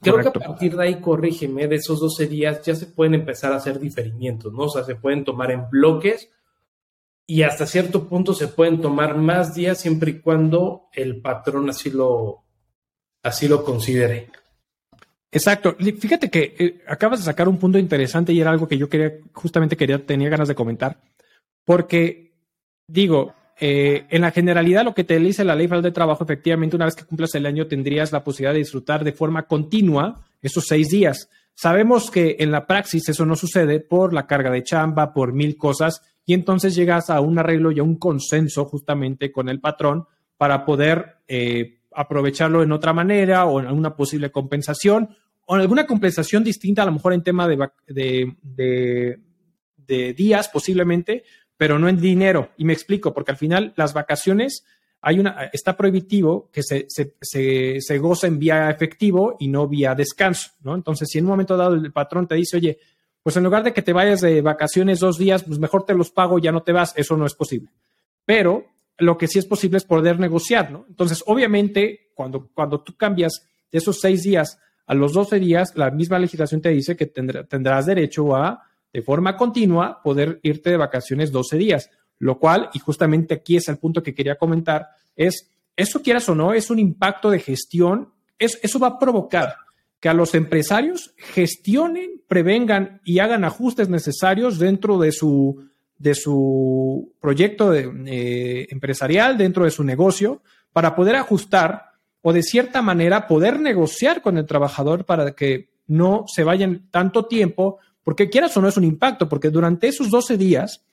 Creo 0.00 0.18
que 0.18 0.26
a 0.26 0.32
partir 0.32 0.76
de 0.76 0.82
ahí, 0.82 1.00
corrígeme, 1.00 1.68
de 1.68 1.76
esos 1.76 2.00
12 2.00 2.26
días 2.26 2.64
ya 2.64 2.74
se 2.74 2.86
pueden 2.86 3.14
empezar 3.14 3.52
a 3.52 3.58
hacer 3.58 3.78
diferimientos, 3.78 4.52
¿no? 4.52 4.64
O 4.64 4.68
sea, 4.68 4.82
se 4.82 4.96
pueden 4.96 5.24
tomar 5.24 5.52
en 5.52 5.70
bloques 5.70 6.30
y 7.28 7.44
hasta 7.44 7.64
cierto 7.64 8.08
punto 8.08 8.34
se 8.34 8.48
pueden 8.48 8.80
tomar 8.80 9.16
más 9.16 9.54
días 9.54 9.78
siempre 9.78 10.10
y 10.10 10.20
cuando 10.20 10.88
el 10.92 11.20
patrón 11.20 11.70
así 11.70 11.92
lo, 11.92 12.42
así 13.22 13.46
lo 13.46 13.62
considere. 13.62 14.30
Exacto. 15.30 15.76
Fíjate 15.78 16.28
que 16.28 16.56
eh, 16.58 16.82
acabas 16.88 17.20
de 17.20 17.26
sacar 17.26 17.48
un 17.48 17.58
punto 17.58 17.78
interesante 17.78 18.32
y 18.32 18.40
era 18.40 18.50
algo 18.50 18.66
que 18.66 18.78
yo 18.78 18.88
quería, 18.88 19.12
justamente 19.32 19.76
quería, 19.76 20.04
tenía 20.04 20.28
ganas 20.28 20.48
de 20.48 20.56
comentar, 20.56 21.00
porque 21.64 22.29
digo, 22.90 23.34
eh, 23.58 24.06
en 24.08 24.22
la 24.22 24.30
generalidad 24.30 24.84
lo 24.84 24.94
que 24.94 25.04
te 25.04 25.18
dice 25.18 25.44
la 25.44 25.54
ley 25.54 25.66
federal 25.66 25.82
de 25.82 25.92
trabajo, 25.92 26.24
efectivamente, 26.24 26.76
una 26.76 26.86
vez 26.86 26.96
que 26.96 27.04
cumplas 27.04 27.34
el 27.34 27.46
año 27.46 27.66
tendrías 27.66 28.12
la 28.12 28.24
posibilidad 28.24 28.52
de 28.52 28.60
disfrutar 28.60 29.04
de 29.04 29.12
forma 29.12 29.46
continua 29.46 30.24
esos 30.40 30.64
seis 30.66 30.88
días. 30.88 31.28
Sabemos 31.54 32.10
que 32.10 32.36
en 32.38 32.50
la 32.50 32.66
praxis 32.66 33.08
eso 33.08 33.26
no 33.26 33.36
sucede 33.36 33.80
por 33.80 34.14
la 34.14 34.26
carga 34.26 34.50
de 34.50 34.62
chamba, 34.62 35.12
por 35.12 35.34
mil 35.34 35.56
cosas, 35.56 36.02
y 36.24 36.32
entonces 36.32 36.74
llegas 36.74 37.10
a 37.10 37.20
un 37.20 37.38
arreglo 37.38 37.70
y 37.70 37.80
a 37.80 37.82
un 37.82 37.96
consenso 37.96 38.64
justamente 38.64 39.30
con 39.30 39.48
el 39.48 39.60
patrón 39.60 40.06
para 40.36 40.64
poder 40.64 41.18
eh, 41.28 41.80
aprovecharlo 41.92 42.62
en 42.62 42.72
otra 42.72 42.92
manera 42.92 43.44
o 43.44 43.60
en 43.60 43.66
alguna 43.66 43.94
posible 43.94 44.30
compensación 44.30 45.10
o 45.46 45.56
en 45.56 45.62
alguna 45.62 45.86
compensación 45.86 46.44
distinta, 46.44 46.82
a 46.82 46.86
lo 46.86 46.92
mejor 46.92 47.12
en 47.12 47.22
tema 47.22 47.48
de, 47.48 47.68
de, 47.86 49.18
días 50.14 50.48
posiblemente, 50.48 51.24
pero 51.60 51.78
no 51.78 51.90
en 51.90 52.00
dinero. 52.00 52.52
Y 52.56 52.64
me 52.64 52.72
explico, 52.72 53.12
porque 53.12 53.32
al 53.32 53.36
final 53.36 53.74
las 53.76 53.92
vacaciones 53.92 54.64
hay 55.02 55.18
una, 55.18 55.50
está 55.52 55.76
prohibitivo 55.76 56.48
que 56.50 56.62
se, 56.62 56.86
se, 56.88 57.16
se, 57.20 57.82
se 57.82 57.98
goza 57.98 58.28
en 58.28 58.38
vía 58.38 58.70
efectivo 58.70 59.36
y 59.38 59.48
no 59.48 59.68
vía 59.68 59.94
descanso, 59.94 60.52
¿no? 60.62 60.74
Entonces, 60.74 61.10
si 61.10 61.18
en 61.18 61.26
un 61.26 61.32
momento 61.32 61.58
dado 61.58 61.74
el 61.74 61.92
patrón 61.92 62.26
te 62.26 62.36
dice, 62.36 62.56
oye, 62.56 62.78
pues 63.22 63.36
en 63.36 63.44
lugar 63.44 63.62
de 63.62 63.74
que 63.74 63.82
te 63.82 63.92
vayas 63.92 64.22
de 64.22 64.40
vacaciones 64.40 65.00
dos 65.00 65.18
días, 65.18 65.44
pues 65.44 65.58
mejor 65.58 65.84
te 65.84 65.92
los 65.92 66.10
pago, 66.10 66.38
ya 66.38 66.50
no 66.50 66.62
te 66.62 66.72
vas, 66.72 66.94
eso 66.96 67.14
no 67.18 67.26
es 67.26 67.34
posible. 67.34 67.68
Pero 68.24 68.64
lo 68.96 69.18
que 69.18 69.28
sí 69.28 69.38
es 69.38 69.44
posible 69.44 69.76
es 69.76 69.84
poder 69.84 70.18
negociar, 70.18 70.70
¿no? 70.70 70.86
Entonces, 70.88 71.22
obviamente, 71.26 72.08
cuando, 72.14 72.48
cuando 72.54 72.80
tú 72.80 72.96
cambias 72.96 73.46
de 73.70 73.76
esos 73.76 74.00
seis 74.00 74.22
días 74.22 74.58
a 74.86 74.94
los 74.94 75.12
doce 75.12 75.38
días, 75.38 75.74
la 75.76 75.90
misma 75.90 76.18
legislación 76.18 76.62
te 76.62 76.70
dice 76.70 76.96
que 76.96 77.04
tendrás 77.04 77.84
derecho 77.84 78.34
a, 78.34 78.69
de 78.92 79.02
forma 79.02 79.36
continua, 79.36 80.00
poder 80.02 80.40
irte 80.42 80.70
de 80.70 80.76
vacaciones 80.76 81.32
doce 81.32 81.56
días, 81.56 81.90
lo 82.18 82.38
cual, 82.38 82.70
y 82.74 82.78
justamente 82.78 83.34
aquí 83.34 83.56
es 83.56 83.68
el 83.68 83.78
punto 83.78 84.02
que 84.02 84.14
quería 84.14 84.36
comentar, 84.36 84.88
es 85.16 85.50
eso 85.76 86.02
quieras 86.02 86.28
o 86.28 86.34
no, 86.34 86.52
es 86.52 86.70
un 86.70 86.78
impacto 86.78 87.30
de 87.30 87.40
gestión. 87.40 88.12
eso 88.38 88.78
va 88.78 88.88
a 88.88 88.98
provocar 88.98 89.56
que 90.00 90.08
a 90.08 90.14
los 90.14 90.34
empresarios 90.34 91.14
gestionen, 91.16 92.22
prevengan 92.26 93.00
y 93.04 93.18
hagan 93.18 93.44
ajustes 93.44 93.88
necesarios 93.88 94.58
dentro 94.58 94.98
de 94.98 95.12
su, 95.12 95.68
de 95.98 96.14
su 96.14 97.12
proyecto 97.20 97.74
eh, 97.74 98.66
empresarial, 98.70 99.36
dentro 99.36 99.64
de 99.64 99.70
su 99.70 99.84
negocio, 99.84 100.42
para 100.72 100.94
poder 100.94 101.16
ajustar 101.16 101.90
o 102.22 102.32
de 102.32 102.42
cierta 102.42 102.82
manera 102.82 103.26
poder 103.26 103.60
negociar 103.60 104.22
con 104.22 104.38
el 104.38 104.46
trabajador 104.46 105.04
para 105.04 105.32
que 105.32 105.70
no 105.86 106.24
se 106.26 106.44
vayan 106.44 106.88
tanto 106.90 107.26
tiempo, 107.26 107.78
porque 108.02 108.30
quieras 108.30 108.56
o 108.56 108.60
no 108.60 108.68
es 108.68 108.76
un 108.76 108.84
impacto, 108.84 109.28
porque 109.28 109.50
durante 109.50 109.88
esos 109.88 110.10
12 110.10 110.36
días, 110.36 110.84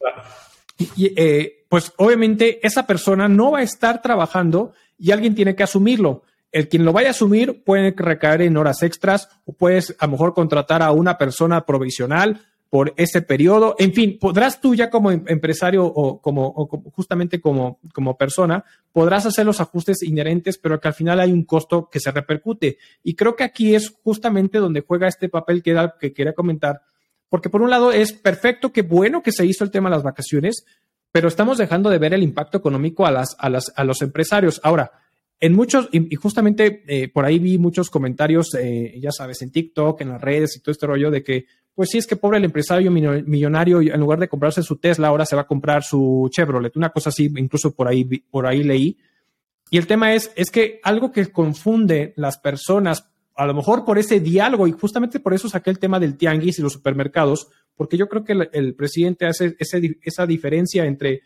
eh, 0.98 1.66
pues 1.70 1.94
obviamente 1.98 2.66
esa 2.66 2.86
persona 2.86 3.28
no 3.28 3.52
va 3.52 3.60
a 3.60 3.64
estar 3.64 4.02
trabajando 4.02 4.74
y 4.98 5.12
alguien 5.12 5.36
tiene 5.36 5.56
que 5.56 5.64
asumirlo 5.64 6.24
el 6.52 6.70
quien 6.70 6.86
lo 6.86 6.94
vaya 6.94 7.10
a 7.10 7.12
asumir 7.12 7.64
puede 7.64 7.94
recaer 7.96 8.42
en 8.42 8.58
horas 8.58 8.82
extras 8.84 9.30
o 9.46 9.54
puedes 9.54 9.96
a 10.00 10.06
lo 10.06 10.14
mejor 10.14 10.34
contratar 10.34 10.82
a 10.82 10.92
una 10.92 11.18
persona 11.18 11.66
provisional 11.66 12.42
por 12.70 12.94
ese 12.98 13.22
periodo. 13.22 13.76
En 13.80 13.94
fin, 13.94 14.18
podrás 14.20 14.60
tú 14.60 14.76
ya 14.76 14.90
como 14.90 15.12
em-, 15.12 15.24
empresario 15.28 15.86
o 15.86 16.22
como, 16.22 16.52
justamente 16.94 17.40
como, 17.40 17.80
como 17.94 18.18
persona, 18.18 18.66
podrás 18.92 19.26
hacer 19.26 19.46
los 19.46 19.62
ajustes 19.62 20.04
inherentes, 20.04 20.58
pero 20.58 20.80
que 20.80 20.88
al 20.88 20.94
final 20.94 21.20
hay 21.20 21.32
un 21.32 21.44
costo 21.44 21.90
que 21.90 22.00
se 22.00 22.12
repercute. 22.12 22.78
Y 23.04 23.16
creo 23.16 23.36
que 23.36 23.44
aquí 23.44 23.74
es 23.74 23.94
justamente 24.04 24.58
donde 24.58 24.82
juega 24.82 25.08
este 25.08 25.30
papel 25.30 25.64
que, 25.64 25.90
que 26.00 26.14
quería 26.14 26.34
comentar, 26.34 26.82
porque 27.30 27.50
por 27.50 27.62
un 27.62 27.70
lado 27.70 27.92
es 27.92 28.14
perfecto, 28.14 28.72
que 28.72 28.82
bueno 28.82 29.22
que 29.24 29.32
se 29.32 29.46
hizo 29.46 29.64
el 29.64 29.72
tema 29.72 29.90
de 29.90 29.96
las 29.96 30.04
vacaciones, 30.04 30.66
pero 31.12 31.28
estamos 31.28 31.58
dejando 31.58 31.90
de 31.90 31.98
ver 31.98 32.14
el 32.14 32.24
impacto 32.24 32.58
económico 32.58 33.06
a, 33.06 33.12
las, 33.12 33.36
a, 33.40 33.50
las, 33.50 33.72
a 33.76 33.84
los 33.84 34.02
empresarios. 34.02 34.62
Ahora, 34.64 34.92
en 35.40 35.54
muchos, 35.54 35.90
y, 35.92 36.16
justamente 36.16 36.84
eh, 36.88 37.10
por 37.10 37.26
ahí 37.26 37.38
vi 37.40 37.58
muchos 37.58 37.90
comentarios, 37.90 38.56
eh, 38.56 38.98
ya 39.00 39.12
sabes, 39.12 39.42
en 39.42 39.52
TikTok, 39.52 40.02
en 40.02 40.10
las 40.10 40.22
redes 40.22 40.56
y 40.56 40.62
todo 40.62 40.72
este 40.72 40.88
rollo 40.88 41.12
de 41.12 41.24
que, 41.24 41.46
pues 41.76 41.90
sí, 41.90 42.00
es 42.00 42.08
que 42.08 42.16
pobre 42.16 42.40
el 42.40 42.46
empresario 42.46 42.90
millonario, 42.90 43.82
en 43.82 44.00
lugar 44.00 44.20
de 44.20 44.28
comprarse 44.28 44.64
su 44.64 44.78
Tesla, 44.78 45.10
ahora 45.10 45.28
se 45.28 45.36
va 45.36 45.44
a 45.44 45.48
comprar 45.48 45.84
su 45.84 46.28
Chevrolet, 46.32 46.76
una 46.76 46.90
cosa 46.90 47.10
así, 47.10 47.32
incluso 47.36 47.76
por 47.76 47.88
ahí, 47.88 48.04
por 48.04 48.48
ahí 48.48 48.64
leí. 48.64 48.98
Y 49.70 49.78
el 49.78 49.86
tema 49.86 50.16
es, 50.16 50.32
es 50.36 50.50
que 50.50 50.80
algo 50.82 51.12
que 51.12 51.28
confunde 51.28 52.14
las 52.16 52.40
personas, 52.40 53.12
a 53.38 53.46
lo 53.46 53.54
mejor 53.54 53.86
por 53.86 54.00
ese 54.00 54.20
diálogo, 54.20 54.68
y 54.68 54.72
justamente 54.72 55.20
por 55.20 55.34
eso 55.34 55.48
saqué 55.48 55.70
el 55.70 55.78
tema 55.78 56.00
del 56.00 56.18
tianguis 56.18 56.58
y 56.58 56.64
los 56.64 56.74
supermercados, 56.74 57.48
porque 57.76 57.96
yo 57.96 58.10
creo 58.10 58.24
que 58.24 58.34
el, 58.52 58.74
presidente 58.74 59.28
hace 59.28 59.56
esa 59.60 60.26
diferencia 60.26 60.86
entre 60.86 61.22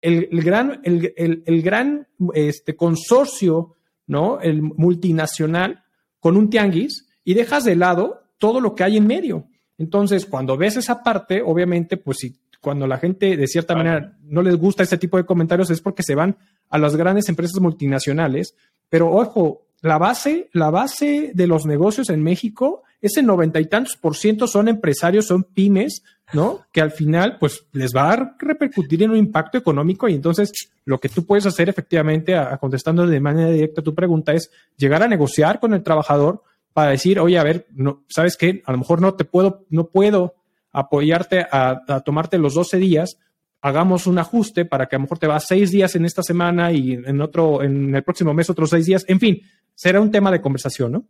el, 0.00 0.42
gran, 0.42 0.80
el, 0.82 1.62
gran 1.62 2.08
este, 2.32 2.74
consorcio, 2.76 3.76
¿no? 4.06 4.40
El 4.40 4.62
multinacional 4.62 5.84
con 6.18 6.38
un 6.38 6.48
tianguis 6.48 7.06
y 7.24 7.34
dejas 7.34 7.64
de 7.64 7.76
lado 7.76 8.22
todo 8.38 8.62
lo 8.62 8.74
que 8.74 8.84
hay 8.84 8.96
en 8.96 9.06
medio. 9.06 9.46
Entonces, 9.76 10.24
cuando 10.24 10.56
ves 10.56 10.76
esa 10.76 11.02
parte, 11.02 11.42
obviamente, 11.42 11.98
pues 11.98 12.18
si 12.18 12.40
cuando 12.62 12.86
la 12.86 12.98
gente 12.98 13.36
de 13.36 13.46
cierta 13.46 13.74
manera 13.74 14.18
no 14.22 14.42
les 14.42 14.56
gusta 14.56 14.82
ese 14.82 14.98
tipo 14.98 15.16
de 15.16 15.24
comentarios 15.24 15.70
es 15.70 15.80
porque 15.80 16.02
se 16.02 16.14
van 16.14 16.36
a 16.68 16.78
las 16.78 16.96
grandes 16.96 17.28
empresas 17.28 17.60
multinacionales. 17.60 18.54
Pero 18.88 19.10
ojo, 19.10 19.66
la 19.82 19.98
base, 19.98 20.50
la 20.52 20.70
base 20.70 21.32
de 21.34 21.46
los 21.46 21.66
negocios 21.66 22.10
en 22.10 22.22
México, 22.22 22.82
ese 23.00 23.22
noventa 23.22 23.60
y 23.60 23.66
tantos 23.66 23.96
por 23.96 24.16
ciento 24.16 24.46
son 24.46 24.68
empresarios, 24.68 25.26
son 25.26 25.44
pymes, 25.44 26.02
¿no? 26.32 26.60
Que 26.72 26.80
al 26.80 26.90
final, 26.90 27.38
pues, 27.38 27.64
les 27.72 27.94
va 27.94 28.12
a 28.12 28.36
repercutir 28.38 29.02
en 29.02 29.10
un 29.10 29.16
impacto 29.16 29.58
económico 29.58 30.08
y 30.08 30.14
entonces 30.14 30.52
lo 30.84 31.00
que 31.00 31.08
tú 31.08 31.24
puedes 31.24 31.46
hacer 31.46 31.68
efectivamente, 31.68 32.36
a, 32.36 32.56
contestando 32.58 33.06
de 33.06 33.20
manera 33.20 33.50
directa 33.50 33.82
tu 33.82 33.94
pregunta, 33.94 34.32
es 34.32 34.50
llegar 34.76 35.02
a 35.02 35.08
negociar 35.08 35.60
con 35.60 35.72
el 35.74 35.82
trabajador 35.82 36.42
para 36.72 36.90
decir, 36.90 37.18
oye, 37.18 37.38
a 37.38 37.44
ver, 37.44 37.66
no, 37.72 38.04
¿sabes 38.08 38.36
qué? 38.36 38.62
A 38.66 38.72
lo 38.72 38.78
mejor 38.78 39.00
no 39.00 39.14
te 39.14 39.24
puedo, 39.24 39.64
no 39.70 39.88
puedo 39.88 40.34
apoyarte 40.72 41.46
a, 41.50 42.02
tomarte 42.04 42.38
los 42.38 42.54
12 42.54 42.76
días, 42.76 43.18
hagamos 43.60 44.06
un 44.06 44.18
ajuste 44.18 44.64
para 44.64 44.86
que 44.86 44.96
a 44.96 44.98
lo 44.98 45.02
mejor 45.02 45.18
te 45.18 45.26
vas 45.26 45.46
seis 45.46 45.70
días 45.70 45.94
en 45.94 46.04
esta 46.04 46.22
semana 46.22 46.72
y 46.72 46.92
en 46.92 47.20
otro, 47.20 47.62
en 47.62 47.94
el 47.94 48.02
próximo 48.02 48.34
mes 48.34 48.50
otros 48.50 48.70
seis 48.70 48.86
días. 48.86 49.04
En 49.08 49.20
fin, 49.20 49.42
será 49.74 50.00
un 50.00 50.10
tema 50.10 50.30
de 50.30 50.40
conversación, 50.40 50.92
¿no? 50.92 51.04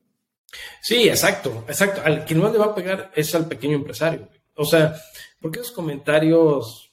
Sí, 0.80 1.08
exacto, 1.08 1.64
exacto. 1.68 2.02
Al 2.04 2.24
que 2.24 2.34
no 2.34 2.50
le 2.50 2.58
va 2.58 2.66
a 2.66 2.74
pegar 2.74 3.10
es 3.14 3.34
al 3.34 3.46
pequeño 3.46 3.76
empresario. 3.76 4.28
O 4.54 4.64
sea, 4.64 4.94
porque 5.40 5.60
esos 5.60 5.72
comentarios, 5.72 6.92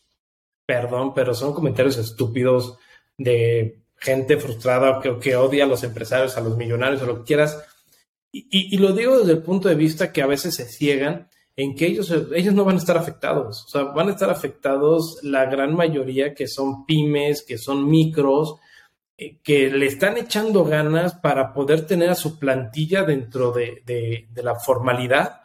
perdón, 0.66 1.14
pero 1.14 1.34
son 1.34 1.54
comentarios 1.54 1.98
estúpidos 1.98 2.78
de 3.18 3.82
gente 3.96 4.38
frustrada 4.38 5.00
que, 5.02 5.18
que 5.18 5.36
odia 5.36 5.64
a 5.64 5.68
los 5.68 5.84
empresarios, 5.84 6.38
a 6.38 6.42
los 6.42 6.56
millonarios, 6.56 7.02
a 7.02 7.06
lo 7.06 7.20
que 7.20 7.26
quieras. 7.26 7.64
Y, 8.32 8.76
y, 8.76 8.78
lo 8.78 8.94
digo 8.94 9.18
desde 9.18 9.32
el 9.32 9.42
punto 9.42 9.70
de 9.70 9.76
vista 9.76 10.12
que 10.12 10.22
a 10.22 10.28
veces 10.28 10.54
se 10.54 10.66
ciegan 10.66 11.30
en 11.58 11.74
que 11.74 11.88
ellos, 11.88 12.14
ellos 12.36 12.54
no 12.54 12.64
van 12.64 12.76
a 12.76 12.80
estar 12.80 12.98
afectados. 12.98 13.66
O 13.66 13.68
sea, 13.68 13.84
van 13.86 14.10
a 14.10 14.12
estar 14.12 14.30
afectados 14.30 15.20
la 15.24 15.46
gran 15.48 15.76
mayoría 15.76 16.36
que 16.36 16.48
son 16.48 16.86
pymes, 16.86 17.42
que 17.42 17.58
son 17.58 17.90
micros, 17.90 18.58
eh, 19.18 19.40
que 19.42 19.72
le 19.72 19.88
están 19.88 20.18
echando 20.18 20.64
ganas 20.64 21.16
para 21.16 21.52
poder 21.54 21.88
tener 21.88 22.12
a 22.12 22.16
su 22.16 22.38
plantilla 22.38 23.04
dentro 23.04 23.52
de, 23.52 23.82
de, 23.84 24.44
la 24.44 24.54
formalidad 24.54 25.42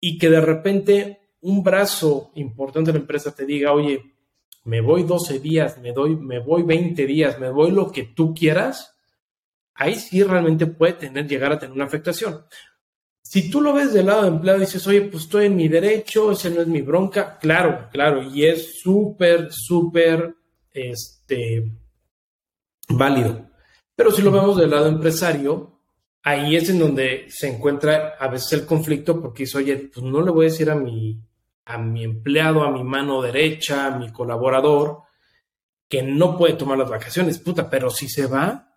y 0.00 0.18
que 0.18 0.28
de 0.28 0.40
repente 0.40 1.20
un 1.42 1.62
brazo 1.62 2.32
importante 2.34 2.90
de 2.90 2.98
la 2.98 3.02
empresa 3.02 3.32
te 3.32 3.46
diga, 3.46 3.72
oye, 3.72 4.16
me 4.64 4.80
voy 4.80 5.04
12 5.04 5.38
días, 5.38 5.78
me, 5.78 5.92
doy, 5.92 6.16
me 6.16 6.40
voy 6.40 6.64
20 6.64 7.06
días, 7.06 7.38
me 7.38 7.50
voy 7.50 7.70
lo 7.70 7.92
que 7.92 8.02
tú 8.02 8.34
quieras, 8.34 8.96
ahí 9.74 9.94
sí 9.94 10.24
realmente 10.24 10.66
puede 10.66 10.94
tener, 10.94 11.28
llegar 11.28 11.52
a 11.52 11.58
tener 11.60 11.76
una 11.76 11.84
afectación. 11.84 12.44
Si 13.24 13.50
tú 13.50 13.62
lo 13.62 13.72
ves 13.72 13.92
del 13.92 14.06
lado 14.06 14.22
de 14.22 14.28
empleado 14.28 14.58
y 14.58 14.66
dices, 14.66 14.86
oye, 14.86 15.00
pues 15.02 15.24
estoy 15.24 15.46
en 15.46 15.56
mi 15.56 15.66
derecho, 15.66 16.30
ese 16.30 16.50
no 16.50 16.60
es 16.60 16.68
mi 16.68 16.82
bronca, 16.82 17.38
claro, 17.38 17.88
claro, 17.90 18.22
y 18.22 18.44
es 18.44 18.80
súper, 18.80 19.48
súper, 19.50 20.36
este, 20.70 21.72
válido. 22.90 23.50
Pero 23.96 24.10
si 24.10 24.20
lo 24.20 24.30
vemos 24.30 24.58
del 24.58 24.70
lado 24.70 24.88
empresario, 24.88 25.80
ahí 26.22 26.54
es 26.54 26.68
en 26.68 26.78
donde 26.78 27.26
se 27.30 27.48
encuentra 27.48 28.14
a 28.20 28.28
veces 28.28 28.52
el 28.52 28.66
conflicto 28.66 29.20
porque 29.20 29.44
dice, 29.44 29.58
oye, 29.58 29.90
pues 29.92 30.04
no 30.04 30.20
le 30.20 30.30
voy 30.30 30.46
a 30.46 30.50
decir 30.50 30.70
a 30.70 30.74
mi, 30.74 31.18
a 31.64 31.78
mi 31.78 32.04
empleado, 32.04 32.62
a 32.62 32.70
mi 32.70 32.84
mano 32.84 33.22
derecha, 33.22 33.86
a 33.86 33.98
mi 33.98 34.12
colaborador, 34.12 35.02
que 35.88 36.02
no 36.02 36.36
puede 36.36 36.54
tomar 36.54 36.76
las 36.76 36.90
vacaciones, 36.90 37.38
puta, 37.38 37.70
pero 37.70 37.88
si 37.88 38.06
se 38.06 38.26
va 38.26 38.73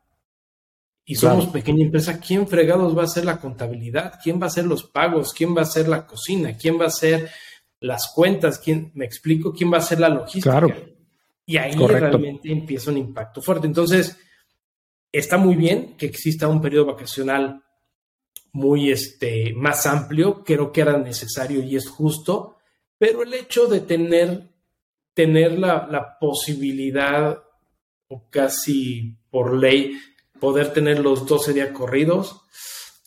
y 1.09 1.15
somos 1.15 1.47
pequeña 1.47 1.85
empresa, 1.85 2.19
¿quién 2.19 2.49
fregados 2.49 2.95
va 2.95 3.03
a 3.03 3.05
hacer 3.05 3.23
la 3.23 3.39
contabilidad? 3.39 4.19
¿Quién 4.21 4.41
va 4.41 4.43
a 4.43 4.47
hacer 4.47 4.65
los 4.65 4.83
pagos? 4.83 5.33
¿Quién 5.33 5.55
va 5.55 5.61
a 5.61 5.63
hacer 5.63 5.87
la 5.87 6.05
cocina? 6.05 6.57
¿Quién 6.57 6.77
va 6.77 6.83
a 6.83 6.89
hacer 6.89 7.29
las 7.79 8.11
cuentas? 8.13 8.59
¿Quién, 8.59 8.91
me 8.93 9.05
explico, 9.05 9.53
quién 9.53 9.71
va 9.71 9.77
a 9.77 9.79
hacer 9.79 10.01
la 10.01 10.09
logística? 10.09 10.51
Claro. 10.51 10.75
Y 11.45 11.55
ahí 11.55 11.71
realmente 11.75 12.51
empieza 12.51 12.91
un 12.91 12.97
impacto 12.97 13.41
fuerte. 13.41 13.67
Entonces, 13.67 14.19
está 15.09 15.37
muy 15.37 15.55
bien 15.55 15.95
que 15.95 16.07
exista 16.07 16.49
un 16.49 16.59
periodo 16.59 16.87
vacacional 16.87 17.63
muy 18.51 18.91
este, 18.91 19.53
más 19.53 19.85
amplio, 19.85 20.43
creo 20.43 20.73
que 20.73 20.81
era 20.81 20.97
necesario 20.97 21.63
y 21.63 21.77
es 21.77 21.87
justo, 21.87 22.57
pero 22.97 23.23
el 23.23 23.33
hecho 23.33 23.67
de 23.67 23.79
tener, 23.79 24.49
tener 25.13 25.57
la, 25.57 25.87
la 25.89 26.19
posibilidad, 26.19 27.41
o 28.09 28.29
casi 28.29 29.15
por 29.29 29.55
ley, 29.55 29.97
poder 30.39 30.73
tener 30.73 30.99
los 30.99 31.25
12 31.25 31.53
días 31.53 31.69
corridos, 31.71 32.41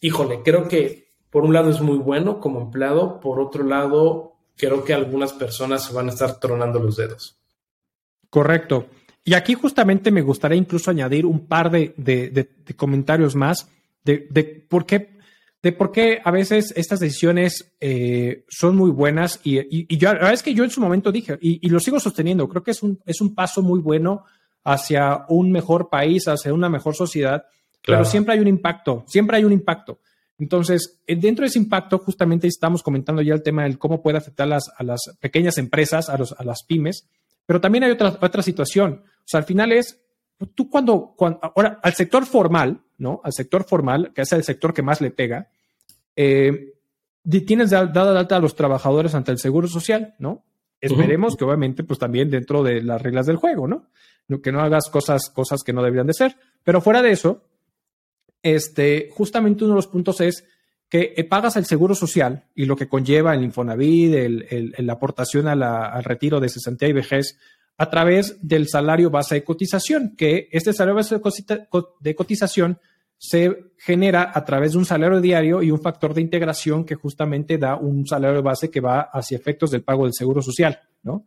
híjole, 0.00 0.42
creo 0.42 0.68
que 0.68 1.10
por 1.30 1.44
un 1.44 1.52
lado 1.52 1.70
es 1.70 1.80
muy 1.80 1.98
bueno 1.98 2.40
como 2.40 2.60
empleado, 2.60 3.20
por 3.20 3.40
otro 3.40 3.64
lado, 3.64 4.34
creo 4.56 4.84
que 4.84 4.94
algunas 4.94 5.32
personas 5.32 5.84
se 5.84 5.94
van 5.94 6.08
a 6.08 6.12
estar 6.12 6.40
tronando 6.40 6.80
los 6.80 6.96
dedos. 6.96 7.38
Correcto. 8.28 8.86
Y 9.24 9.34
aquí 9.34 9.54
justamente 9.54 10.10
me 10.10 10.22
gustaría 10.22 10.56
incluso 10.56 10.90
añadir 10.90 11.26
un 11.26 11.46
par 11.46 11.70
de, 11.70 12.48
comentarios 12.76 13.36
más 13.36 13.68
de, 14.04 14.66
por 14.68 14.86
qué, 14.86 15.18
de 15.62 15.72
por 15.72 15.92
qué 15.92 16.20
a 16.24 16.30
veces 16.30 16.72
estas 16.74 17.00
decisiones 17.00 17.72
eh, 17.80 18.44
son 18.48 18.76
muy 18.76 18.90
buenas. 18.90 19.40
Y, 19.44 19.58
y, 19.92 19.96
yo, 19.98 20.08
la 20.08 20.14
verdad 20.14 20.32
es 20.32 20.42
que 20.42 20.54
yo 20.54 20.64
en 20.64 20.70
su 20.70 20.80
momento 20.80 21.12
dije, 21.12 21.38
y, 21.40 21.68
lo 21.68 21.80
sigo 21.80 22.00
sosteniendo, 22.00 22.48
creo 22.48 22.62
que 22.62 22.70
es 22.70 22.82
un, 22.82 23.00
es 23.04 23.20
un 23.20 23.34
paso 23.34 23.62
muy 23.62 23.80
bueno 23.80 24.24
hacia 24.64 25.24
un 25.28 25.50
mejor 25.50 25.88
país, 25.88 26.28
hacia 26.28 26.52
una 26.52 26.68
mejor 26.68 26.94
sociedad, 26.94 27.44
pero 27.84 28.04
siempre 28.04 28.34
hay 28.34 28.40
un 28.40 28.48
impacto, 28.48 29.04
siempre 29.06 29.36
hay 29.36 29.44
un 29.44 29.52
impacto. 29.52 30.00
Entonces, 30.38 31.00
eh, 31.06 31.16
dentro 31.16 31.42
de 31.42 31.48
ese 31.48 31.58
impacto, 31.58 31.98
justamente 31.98 32.46
estamos 32.46 32.82
comentando 32.82 33.20
ya 33.20 33.34
el 33.34 33.42
tema 33.42 33.64
del 33.64 33.78
cómo 33.78 34.02
puede 34.02 34.18
afectar 34.18 34.48
las, 34.48 34.70
a 34.76 34.82
las 34.82 35.00
pequeñas 35.20 35.58
empresas, 35.58 36.08
a, 36.08 36.16
los, 36.16 36.32
a 36.32 36.44
las 36.44 36.62
pymes, 36.62 37.06
pero 37.44 37.60
también 37.60 37.84
hay 37.84 37.90
otra, 37.90 38.16
otra 38.20 38.42
situación. 38.42 39.02
O 39.04 39.26
sea, 39.26 39.38
al 39.38 39.44
final 39.44 39.72
es, 39.72 40.00
tú 40.54 40.70
cuando, 40.70 41.14
cuando, 41.16 41.40
ahora, 41.42 41.78
al 41.82 41.94
sector 41.94 42.24
formal, 42.24 42.80
¿no? 42.96 43.20
Al 43.22 43.32
sector 43.32 43.64
formal, 43.64 44.12
que 44.14 44.22
es 44.22 44.32
el 44.32 44.44
sector 44.44 44.72
que 44.72 44.82
más 44.82 45.00
le 45.00 45.10
pega, 45.10 45.48
eh, 46.16 46.74
tienes 47.46 47.70
dado 47.70 48.12
de 48.12 48.18
alta 48.18 48.36
a 48.36 48.40
los 48.40 48.54
trabajadores 48.54 49.14
ante 49.14 49.32
el 49.32 49.38
Seguro 49.38 49.68
Social, 49.68 50.14
¿no? 50.18 50.44
Esperemos 50.80 51.36
que 51.36 51.44
obviamente 51.44 51.84
pues 51.84 51.98
también 51.98 52.30
dentro 52.30 52.62
de 52.62 52.82
las 52.82 53.02
reglas 53.02 53.26
del 53.26 53.36
juego, 53.36 53.68
¿no? 53.68 53.88
Que 54.42 54.52
no 54.52 54.60
hagas 54.60 54.88
cosas, 54.88 55.30
cosas 55.30 55.62
que 55.64 55.72
no 55.72 55.82
deberían 55.82 56.06
de 56.06 56.14
ser. 56.14 56.36
Pero 56.62 56.80
fuera 56.80 57.02
de 57.02 57.10
eso, 57.10 57.42
este, 58.42 59.08
justamente 59.12 59.64
uno 59.64 59.74
de 59.74 59.78
los 59.78 59.88
puntos 59.88 60.20
es 60.20 60.44
que 60.88 61.14
eh, 61.16 61.24
pagas 61.24 61.56
el 61.56 61.66
seguro 61.66 61.94
social 61.94 62.44
y 62.54 62.64
lo 62.64 62.76
que 62.76 62.88
conlleva 62.88 63.34
el 63.34 63.42
Infonavit, 63.42 64.14
el, 64.14 64.74
la 64.78 64.92
aportación 64.94 65.46
al 65.48 66.04
retiro 66.04 66.40
de 66.40 66.48
cesantía 66.48 66.88
y 66.88 66.92
vejez 66.92 67.38
a 67.76 67.88
través 67.88 68.36
del 68.42 68.68
salario 68.68 69.10
base 69.10 69.36
de 69.36 69.44
cotización, 69.44 70.14
que 70.16 70.48
este 70.52 70.72
salario 70.72 70.96
base 70.96 71.20
de 72.00 72.14
cotización 72.14 72.78
se 73.16 73.72
genera 73.76 74.32
a 74.34 74.44
través 74.46 74.72
de 74.72 74.78
un 74.78 74.86
salario 74.86 75.20
diario 75.20 75.62
y 75.62 75.70
un 75.70 75.80
factor 75.80 76.14
de 76.14 76.22
integración 76.22 76.84
que 76.84 76.94
justamente 76.94 77.58
da 77.58 77.76
un 77.76 78.06
salario 78.06 78.42
base 78.42 78.70
que 78.70 78.80
va 78.80 79.02
hacia 79.12 79.36
efectos 79.36 79.70
del 79.70 79.82
pago 79.82 80.04
del 80.04 80.14
seguro 80.14 80.40
social, 80.40 80.80
¿no? 81.02 81.26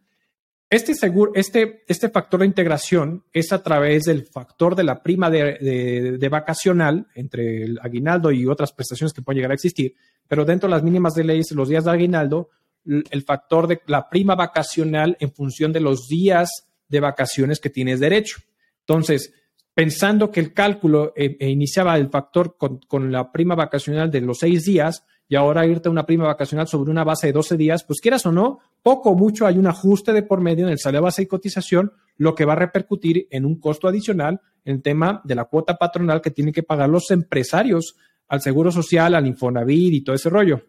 Este, 0.74 0.96
seguro, 0.96 1.34
este, 1.36 1.84
este 1.88 2.10
factor 2.10 2.40
de 2.40 2.48
integración 2.48 3.24
es 3.32 3.54
a 3.54 3.62
través 3.62 4.06
del 4.06 4.26
factor 4.26 4.76
de 4.76 4.84
la 4.84 5.04
prima 5.04 5.30
de, 5.30 6.18
de, 6.20 6.30
vacacional 6.30 7.06
entre 7.14 7.64
el 7.64 7.80
aguinaldo 7.80 8.32
y 8.32 8.48
otras 8.48 8.74
prestaciones 8.74 9.14
que 9.14 9.22
pueden 9.22 9.38
llegar 9.38 9.52
a 9.52 9.54
existir, 9.54 9.94
pero 10.28 10.46
dentro 10.46 10.68
de 10.68 10.74
las 10.74 10.82
mínimas 10.82 11.14
de 11.14 11.26
leyes, 11.26 11.52
los 11.52 11.70
días 11.70 11.86
de 11.86 11.92
aguinaldo, 11.92 12.50
el 12.86 13.22
factor 13.22 13.68
de 13.68 13.82
la 13.86 14.10
prima 14.10 14.34
vacacional 14.34 15.16
en 15.20 15.32
función 15.32 15.72
de 15.72 15.80
los 15.80 16.08
días 16.08 16.50
de 16.88 17.00
vacaciones 17.00 17.60
que 17.60 17.70
tienes 17.70 18.00
derecho. 18.00 18.38
Entonces, 18.80 19.32
pensando 19.76 20.32
que 20.32 20.40
el 20.40 20.54
cálculo 20.54 21.14
eh, 21.16 21.38
eh, 21.40 21.50
iniciaba 21.52 21.98
el 21.98 22.10
factor 22.10 22.58
con, 22.58 23.12
la 23.12 23.32
prima 23.32 23.54
vacacional 23.54 24.10
de 24.10 24.22
los 24.22 24.40
seis 24.40 24.64
días 24.64 25.06
y 25.28 25.36
ahora 25.36 25.66
irte 25.66 25.88
a 25.88 25.92
una 25.92 26.06
prima 26.06 26.26
vacacional 26.26 26.68
sobre 26.68 26.92
una 26.92 27.04
base 27.04 27.28
de 27.28 27.34
12 27.34 27.58
días, 27.58 27.84
pues 27.84 28.02
quieras 28.02 28.26
o 28.26 28.32
no, 28.32 28.60
poco 28.82 29.12
o 29.12 29.16
mucho 29.16 29.48
hay 29.48 29.58
un 29.58 29.68
ajuste 29.68 30.14
de 30.14 30.24
por 30.24 30.42
medio 30.42 30.66
en 30.66 30.72
el 30.72 30.80
salario 30.80 31.04
base 31.04 31.24
y 31.24 31.28
cotización, 31.28 31.94
lo 32.18 32.36
que 32.36 32.46
va 32.46 32.54
a 32.54 32.58
repercutir 32.58 33.28
en 33.32 33.46
un 33.46 33.60
costo 33.60 33.88
adicional 33.88 34.42
en 34.66 34.76
el 34.76 34.82
tema 34.82 35.22
de 35.24 35.36
la 35.36 35.46
cuota 35.46 35.78
patronal 35.78 36.22
que 36.22 36.32
tienen 36.32 36.54
que 36.54 36.64
pagar 36.64 36.90
los 36.90 37.10
empresarios 37.12 37.96
al 38.28 38.42
Seguro 38.42 38.72
Social, 38.72 39.16
al 39.16 39.28
Infonavit 39.28 39.94
y 39.94 40.04
todo 40.04 40.16
ese 40.16 40.30
rollo. 40.30 40.62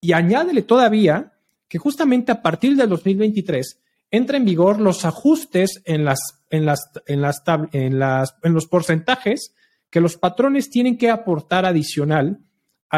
Y 0.00 0.12
añádele 0.12 0.62
todavía 0.62 1.32
que 1.68 1.78
justamente 1.78 2.32
a 2.32 2.42
partir 2.42 2.76
del 2.76 2.88
2023 2.88 3.80
entra 4.10 4.36
en 4.36 4.44
vigor 4.44 4.80
los 4.80 5.04
ajustes 5.04 5.82
en, 5.86 6.04
las, 6.04 6.44
en, 6.50 6.66
las, 6.66 6.90
en, 7.06 7.20
las, 7.20 7.42
en, 7.72 7.98
las, 7.98 8.36
en 8.42 8.52
los 8.52 8.66
porcentajes 8.66 9.54
que 9.90 10.00
los 10.00 10.16
patrones 10.16 10.70
tienen 10.70 10.98
que 10.98 11.10
aportar 11.10 11.64
adicional 11.64 12.40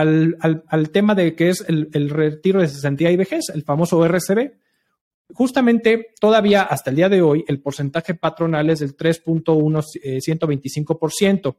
al, 0.01 0.65
al, 0.69 0.91
tema 0.91 1.15
de 1.15 1.35
que 1.35 1.49
es 1.49 1.65
el, 1.69 2.11
retiro 2.11 2.61
de 2.61 2.69
cesantía 2.69 3.11
y 3.11 3.17
vejez, 3.17 3.49
el 3.55 3.63
famoso 3.63 4.07
RCB. 4.07 4.53
Justamente 5.33 6.09
todavía 6.21 6.61
hasta 6.63 6.91
el 6.91 6.97
día 6.97 7.09
de 7.09 7.23
hoy 7.23 7.43
el 7.49 7.61
porcentaje 7.61 8.15
patronal 8.15 8.69
es 8.71 8.81
del 8.81 8.97
3.125%. 8.97 11.57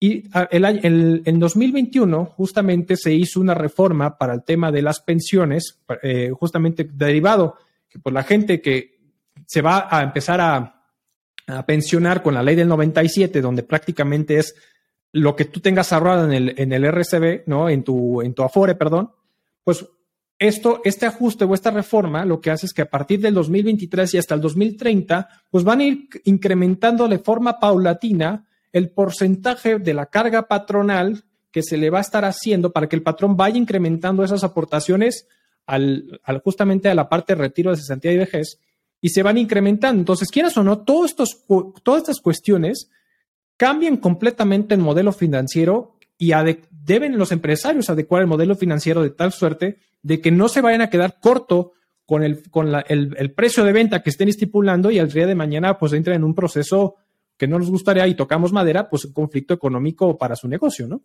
Y 0.00 0.24
el, 0.50 0.64
el, 0.64 1.22
en 1.24 1.38
2021 1.38 2.26
justamente 2.26 2.96
se 2.96 3.12
hizo 3.12 3.40
una 3.40 3.54
reforma 3.54 4.18
para 4.18 4.34
el 4.34 4.44
tema 4.44 4.72
de 4.72 4.82
las 4.82 5.00
pensiones, 5.00 5.80
eh, 6.02 6.30
justamente 6.30 6.88
derivado 6.92 7.56
que 7.88 7.98
por 7.98 8.12
la 8.12 8.24
gente 8.24 8.60
que 8.60 9.00
se 9.46 9.60
va 9.60 9.88
a 9.90 10.02
empezar 10.02 10.40
a, 10.40 10.78
pensionar 11.66 12.22
con 12.22 12.34
la 12.34 12.42
ley 12.42 12.54
del 12.54 12.68
97, 12.68 13.42
donde 13.42 13.64
prácticamente 13.64 14.38
es 14.38 14.54
lo 15.12 15.36
que 15.36 15.44
tú 15.44 15.60
tengas 15.60 15.92
ahorrado 15.92 16.24
en 16.24 16.32
el, 16.32 16.54
en 16.58 16.72
el 16.72 16.84
RCB, 16.84 17.42
¿no? 17.46 17.68
En 17.68 17.84
tu, 17.84 18.22
en 18.22 18.34
tu 18.34 18.42
Afore, 18.42 18.74
perdón, 18.74 19.12
pues 19.62 19.86
esto, 20.38 20.80
este 20.84 21.06
ajuste 21.06 21.44
o 21.44 21.54
esta 21.54 21.70
reforma 21.70 22.24
lo 22.24 22.40
que 22.40 22.50
hace 22.50 22.66
es 22.66 22.72
que 22.72 22.82
a 22.82 22.90
partir 22.90 23.20
del 23.20 23.34
2023 23.34 24.14
y 24.14 24.18
hasta 24.18 24.34
el 24.34 24.40
2030, 24.40 25.28
pues 25.50 25.62
van 25.62 25.80
a 25.80 25.84
ir 25.84 26.08
incrementando 26.24 27.06
de 27.06 27.18
forma 27.18 27.60
paulatina 27.60 28.46
el 28.72 28.90
porcentaje 28.90 29.78
de 29.78 29.94
la 29.94 30.06
carga 30.06 30.48
patronal 30.48 31.24
que 31.52 31.62
se 31.62 31.76
le 31.76 31.90
va 31.90 31.98
a 31.98 32.00
estar 32.00 32.24
haciendo 32.24 32.72
para 32.72 32.88
que 32.88 32.96
el 32.96 33.02
patrón 33.02 33.36
vaya 33.36 33.58
incrementando 33.58 34.24
esas 34.24 34.42
aportaciones 34.42 35.28
al, 35.66 36.20
justamente 36.42 36.88
a 36.88 36.94
la 36.94 37.08
parte 37.08 37.34
de 37.34 37.42
retiro 37.42 37.70
de 37.70 37.76
cesantía 37.76 38.12
y 38.12 38.18
vejez 38.18 38.58
y 39.00 39.10
se 39.10 39.22
van 39.22 39.38
incrementando. 39.38 40.00
Entonces, 40.00 40.30
quieras 40.30 40.56
o 40.56 40.64
no, 40.64 40.80
todos 40.80 41.10
estos, 41.10 41.44
todas 41.82 42.02
estas 42.02 42.20
cuestiones 42.20 42.90
cambian 43.56 43.96
completamente 43.96 44.74
el 44.74 44.80
modelo 44.80 45.12
financiero 45.12 45.96
y 46.18 46.32
deben 46.70 47.18
los 47.18 47.32
empresarios 47.32 47.90
adecuar 47.90 48.22
el 48.22 48.28
modelo 48.28 48.54
financiero 48.54 49.02
de 49.02 49.10
tal 49.10 49.32
suerte 49.32 49.78
de 50.02 50.20
que 50.20 50.30
no 50.30 50.48
se 50.48 50.60
vayan 50.60 50.80
a 50.80 50.90
quedar 50.90 51.18
corto 51.20 51.72
con 52.06 52.22
el, 52.22 52.48
con 52.50 52.72
el, 52.88 53.32
precio 53.32 53.64
de 53.64 53.72
venta 53.72 54.02
que 54.02 54.10
estén 54.10 54.28
estipulando 54.28 54.90
y 54.90 54.98
al 54.98 55.10
día 55.10 55.26
de 55.26 55.34
mañana 55.34 55.78
pues 55.78 55.92
entren 55.92 56.16
en 56.16 56.24
un 56.24 56.34
proceso 56.34 56.96
que 57.36 57.46
no 57.46 57.58
nos 57.58 57.70
gustaría 57.70 58.06
y 58.06 58.14
tocamos 58.14 58.52
madera, 58.52 58.88
pues 58.88 59.04
un 59.04 59.12
conflicto 59.12 59.54
económico 59.54 60.16
para 60.18 60.36
su 60.36 60.48
negocio, 60.48 60.86
¿no? 60.86 61.02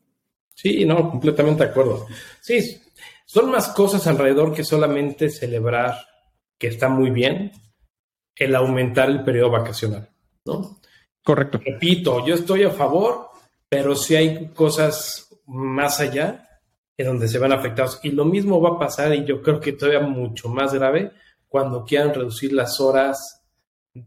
Sí, 0.54 0.86
no, 0.86 1.12
completamente 1.12 1.64
de 1.64 1.70
acuerdo. 1.70 2.08
Sí, 2.42 2.82
son 3.26 3.52
más 3.52 3.70
cosas 3.70 4.06
alrededor 4.08 4.54
que 4.54 4.64
solamente 4.64 5.30
celebrar 5.30 5.96
que 6.58 6.68
está 6.68 6.90
muy 6.90 7.12
bien 7.12 7.52
el 8.36 8.56
aumentar 8.56 9.10
el 9.10 9.24
periodo 9.24 9.52
vacacional, 9.52 10.10
¿no? 10.46 10.80
Correcto. 11.28 11.60
Repito, 11.62 12.26
yo 12.26 12.36
estoy 12.36 12.64
a 12.64 12.70
favor, 12.70 13.32
pero 13.68 13.96
si 13.96 14.16
hay 14.16 14.48
cosas 14.54 15.28
más 15.46 16.00
allá 16.00 16.62
en 16.96 17.06
donde 17.06 17.28
se 17.28 17.38
van 17.38 17.52
afectados. 17.52 18.00
Y 18.02 18.12
lo 18.12 18.24
mismo 18.24 18.62
va 18.62 18.76
a 18.76 18.80
pasar, 18.80 19.14
y 19.14 19.26
yo 19.26 19.42
creo 19.42 19.60
que 19.60 19.74
todavía 19.74 20.08
mucho 20.08 20.48
más 20.48 20.74
grave, 20.74 21.12
cuando 21.50 21.84
quieran 21.84 22.14
reducir 22.14 22.54
las 22.54 22.80
horas 22.80 23.44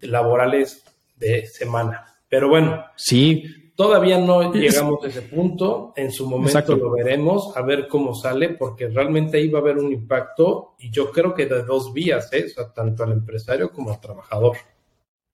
laborales 0.00 0.82
de 1.16 1.46
semana. 1.46 2.06
Pero 2.26 2.48
bueno. 2.48 2.86
Sí, 2.96 3.44
Todavía 3.76 4.18
no 4.18 4.52
llegamos 4.52 5.02
a 5.04 5.08
ese 5.08 5.22
punto, 5.22 5.94
en 5.96 6.12
su 6.12 6.28
momento 6.28 6.76
lo 6.76 6.92
veremos, 6.92 7.56
a 7.56 7.62
ver 7.62 7.88
cómo 7.88 8.14
sale, 8.14 8.50
porque 8.50 8.88
realmente 8.88 9.38
ahí 9.38 9.48
va 9.48 9.60
a 9.60 9.62
haber 9.62 9.78
un 9.78 9.90
impacto 9.90 10.74
y 10.78 10.90
yo 10.90 11.10
creo 11.10 11.32
que 11.32 11.46
de 11.46 11.62
dos 11.62 11.90
vías, 11.94 12.30
¿eh? 12.34 12.44
tanto 12.74 13.04
al 13.04 13.12
empresario 13.12 13.72
como 13.72 13.90
al 13.90 13.98
trabajador. 13.98 14.58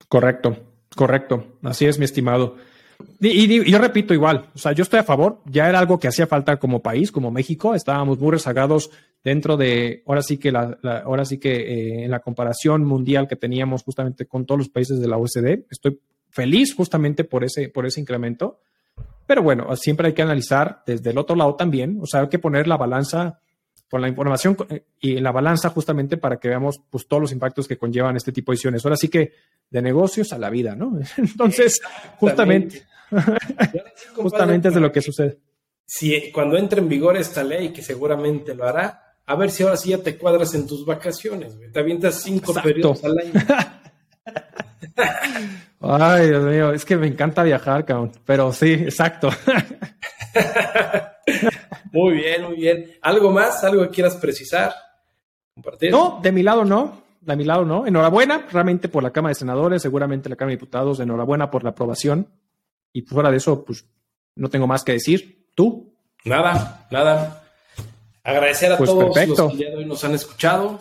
Correcto, 0.06 0.56
correcto, 0.94 1.58
así 1.62 1.86
es 1.86 1.98
mi 1.98 2.04
estimado. 2.04 2.56
Y, 3.20 3.70
yo 3.70 3.78
repito 3.78 4.14
igual, 4.14 4.50
o 4.54 4.58
sea, 4.58 4.72
yo 4.72 4.82
estoy 4.82 5.00
a 5.00 5.04
favor, 5.04 5.42
ya 5.46 5.68
era 5.68 5.78
algo 5.78 5.98
que 5.98 6.08
hacía 6.08 6.26
falta 6.26 6.58
como 6.58 6.82
país, 6.82 7.12
como 7.12 7.30
México, 7.30 7.74
estábamos 7.74 8.18
muy 8.18 8.30
rezagados 8.30 8.90
dentro 9.22 9.56
de, 9.56 10.02
ahora 10.06 10.22
sí 10.22 10.38
que, 10.38 10.52
la, 10.52 10.78
ahora 11.04 11.24
sí 11.24 11.38
que 11.38 11.50
eh, 11.50 12.04
en 12.04 12.10
la 12.10 12.20
comparación 12.20 12.84
mundial 12.84 13.28
que 13.28 13.36
teníamos 13.36 13.82
justamente 13.82 14.26
con 14.26 14.46
todos 14.46 14.58
los 14.58 14.68
países 14.68 15.00
de 15.00 15.08
la 15.08 15.18
OSD, 15.18 15.66
estoy 15.70 16.00
feliz 16.30 16.74
justamente 16.74 17.24
por 17.24 17.44
ese, 17.44 17.68
por 17.68 17.86
ese 17.86 18.00
incremento. 18.00 18.60
Pero 19.26 19.42
bueno, 19.42 19.74
siempre 19.76 20.08
hay 20.08 20.12
que 20.12 20.22
analizar 20.22 20.82
desde 20.86 21.10
el 21.10 21.18
otro 21.18 21.34
lado 21.36 21.56
también, 21.56 21.98
o 22.00 22.06
sea, 22.06 22.20
hay 22.20 22.28
que 22.28 22.38
poner 22.38 22.68
la 22.68 22.76
balanza 22.76 23.40
con 23.88 24.00
la 24.00 24.08
información 24.08 24.56
eh, 24.68 24.84
y 25.00 25.20
la 25.20 25.32
balanza 25.32 25.70
justamente 25.70 26.16
para 26.16 26.38
que 26.38 26.48
veamos 26.48 26.80
pues, 26.90 27.06
todos 27.06 27.22
los 27.22 27.32
impactos 27.32 27.68
que 27.68 27.78
conllevan 27.78 28.16
este 28.16 28.32
tipo 28.32 28.50
de 28.50 28.54
decisiones. 28.54 28.84
Ahora 28.84 28.96
sí 28.96 29.08
que 29.08 29.32
de 29.70 29.82
negocios 29.82 30.32
a 30.32 30.38
la 30.38 30.50
vida, 30.50 30.74
¿no? 30.74 30.98
Entonces, 31.16 31.80
justamente, 32.18 32.84
justamente 34.14 34.68
es 34.68 34.74
de 34.74 34.80
lo 34.80 34.92
que 34.92 35.02
sucede. 35.02 35.38
Si 35.84 36.32
cuando 36.32 36.56
entre 36.56 36.80
en 36.80 36.88
vigor 36.88 37.16
esta 37.16 37.44
ley, 37.44 37.72
que 37.72 37.82
seguramente 37.82 38.54
lo 38.54 38.64
hará, 38.64 39.16
a 39.24 39.36
ver 39.36 39.50
si 39.50 39.62
ahora 39.62 39.76
sí 39.76 39.90
ya 39.90 39.98
te 39.98 40.16
cuadras 40.16 40.54
en 40.54 40.66
tus 40.66 40.84
vacaciones, 40.84 41.56
Te 41.72 41.78
avientas 41.78 42.22
cinco 42.22 42.54
periodos 42.54 43.04
al 43.04 43.18
año. 43.18 43.32
Ay, 45.80 46.28
Dios 46.28 46.44
mío, 46.44 46.72
es 46.72 46.84
que 46.84 46.96
me 46.96 47.06
encanta 47.06 47.44
viajar, 47.44 47.84
cabrón. 47.84 48.12
Pero 48.24 48.52
sí, 48.52 48.72
exacto. 48.72 49.30
Muy 51.92 52.14
bien, 52.14 52.44
muy 52.44 52.56
bien. 52.56 52.92
¿Algo 53.02 53.30
más? 53.30 53.62
¿Algo 53.64 53.82
que 53.84 53.90
quieras 53.90 54.16
precisar? 54.16 54.74
Compartir. 55.54 55.90
No, 55.90 56.20
de 56.22 56.32
mi 56.32 56.42
lado 56.42 56.64
no. 56.64 57.02
De 57.20 57.36
mi 57.36 57.44
lado 57.44 57.64
no. 57.64 57.86
Enhorabuena 57.86 58.46
realmente 58.50 58.88
por 58.88 59.02
la 59.02 59.10
Cámara 59.10 59.30
de 59.30 59.36
Senadores, 59.40 59.82
seguramente 59.82 60.28
la 60.28 60.36
Cámara 60.36 60.52
de 60.52 60.56
Diputados. 60.56 61.00
Enhorabuena 61.00 61.50
por 61.50 61.64
la 61.64 61.70
aprobación. 61.70 62.28
Y 62.92 63.02
fuera 63.02 63.30
de 63.30 63.38
eso, 63.38 63.64
pues 63.64 63.86
no 64.36 64.48
tengo 64.48 64.66
más 64.66 64.84
que 64.84 64.92
decir. 64.92 65.50
¿Tú? 65.54 65.94
Nada, 66.24 66.86
nada. 66.90 67.44
Agradecer 68.22 68.72
a 68.72 68.78
pues 68.78 68.90
todos 68.90 69.16
los 69.28 69.52
que 69.52 69.56
día 69.56 69.70
de 69.70 69.76
hoy 69.76 69.86
nos 69.86 70.02
han 70.04 70.14
escuchado. 70.14 70.80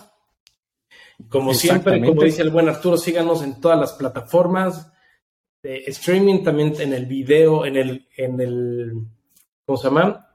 Como 1.30 1.54
siempre, 1.54 2.04
como 2.04 2.24
dice 2.24 2.42
el 2.42 2.50
buen 2.50 2.68
Arturo, 2.68 2.98
síganos 2.98 3.42
en 3.42 3.62
todas 3.62 3.80
las 3.80 3.94
plataformas 3.94 4.92
de 5.64 5.84
streaming, 5.88 6.44
también 6.44 6.74
en 6.80 6.94
el 6.94 7.06
video, 7.06 7.66
en 7.66 7.78
el, 7.78 8.08
en 8.18 8.42
el, 8.42 8.94
¿cómo 9.66 9.78
se 9.78 9.88
llama? 9.88 10.35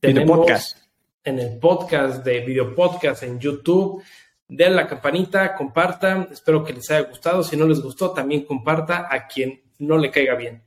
En 0.00 0.18
el 0.18 0.26
podcast. 0.26 0.78
En 1.24 1.38
el 1.38 1.58
podcast 1.58 2.24
de 2.24 2.40
video 2.40 2.74
podcast 2.74 3.22
en 3.22 3.38
YouTube. 3.38 4.02
Den 4.46 4.76
la 4.76 4.86
campanita, 4.86 5.54
compartan. 5.54 6.28
Espero 6.30 6.62
que 6.62 6.74
les 6.74 6.90
haya 6.90 7.08
gustado. 7.08 7.42
Si 7.42 7.56
no 7.56 7.66
les 7.66 7.80
gustó, 7.80 8.10
también 8.10 8.44
comparta 8.44 9.08
a 9.10 9.26
quien 9.26 9.62
no 9.78 9.96
le 9.96 10.10
caiga 10.10 10.34
bien. 10.34 10.62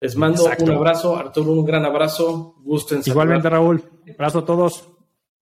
Les 0.00 0.16
mando 0.16 0.44
un 0.44 0.70
abrazo, 0.70 1.16
Arturo, 1.16 1.52
un 1.52 1.64
gran 1.64 1.84
abrazo. 1.84 2.54
Gusto 2.62 2.94
en 2.94 3.02
Igualmente, 3.04 3.50
Raúl. 3.50 3.84
Abrazo 4.14 4.38
a 4.38 4.44
todos. 4.44 4.88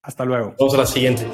Hasta 0.02 0.24
luego. 0.24 0.54
Vamos 0.58 0.74
a 0.74 0.78
la 0.78 0.86
siguiente. 0.86 1.26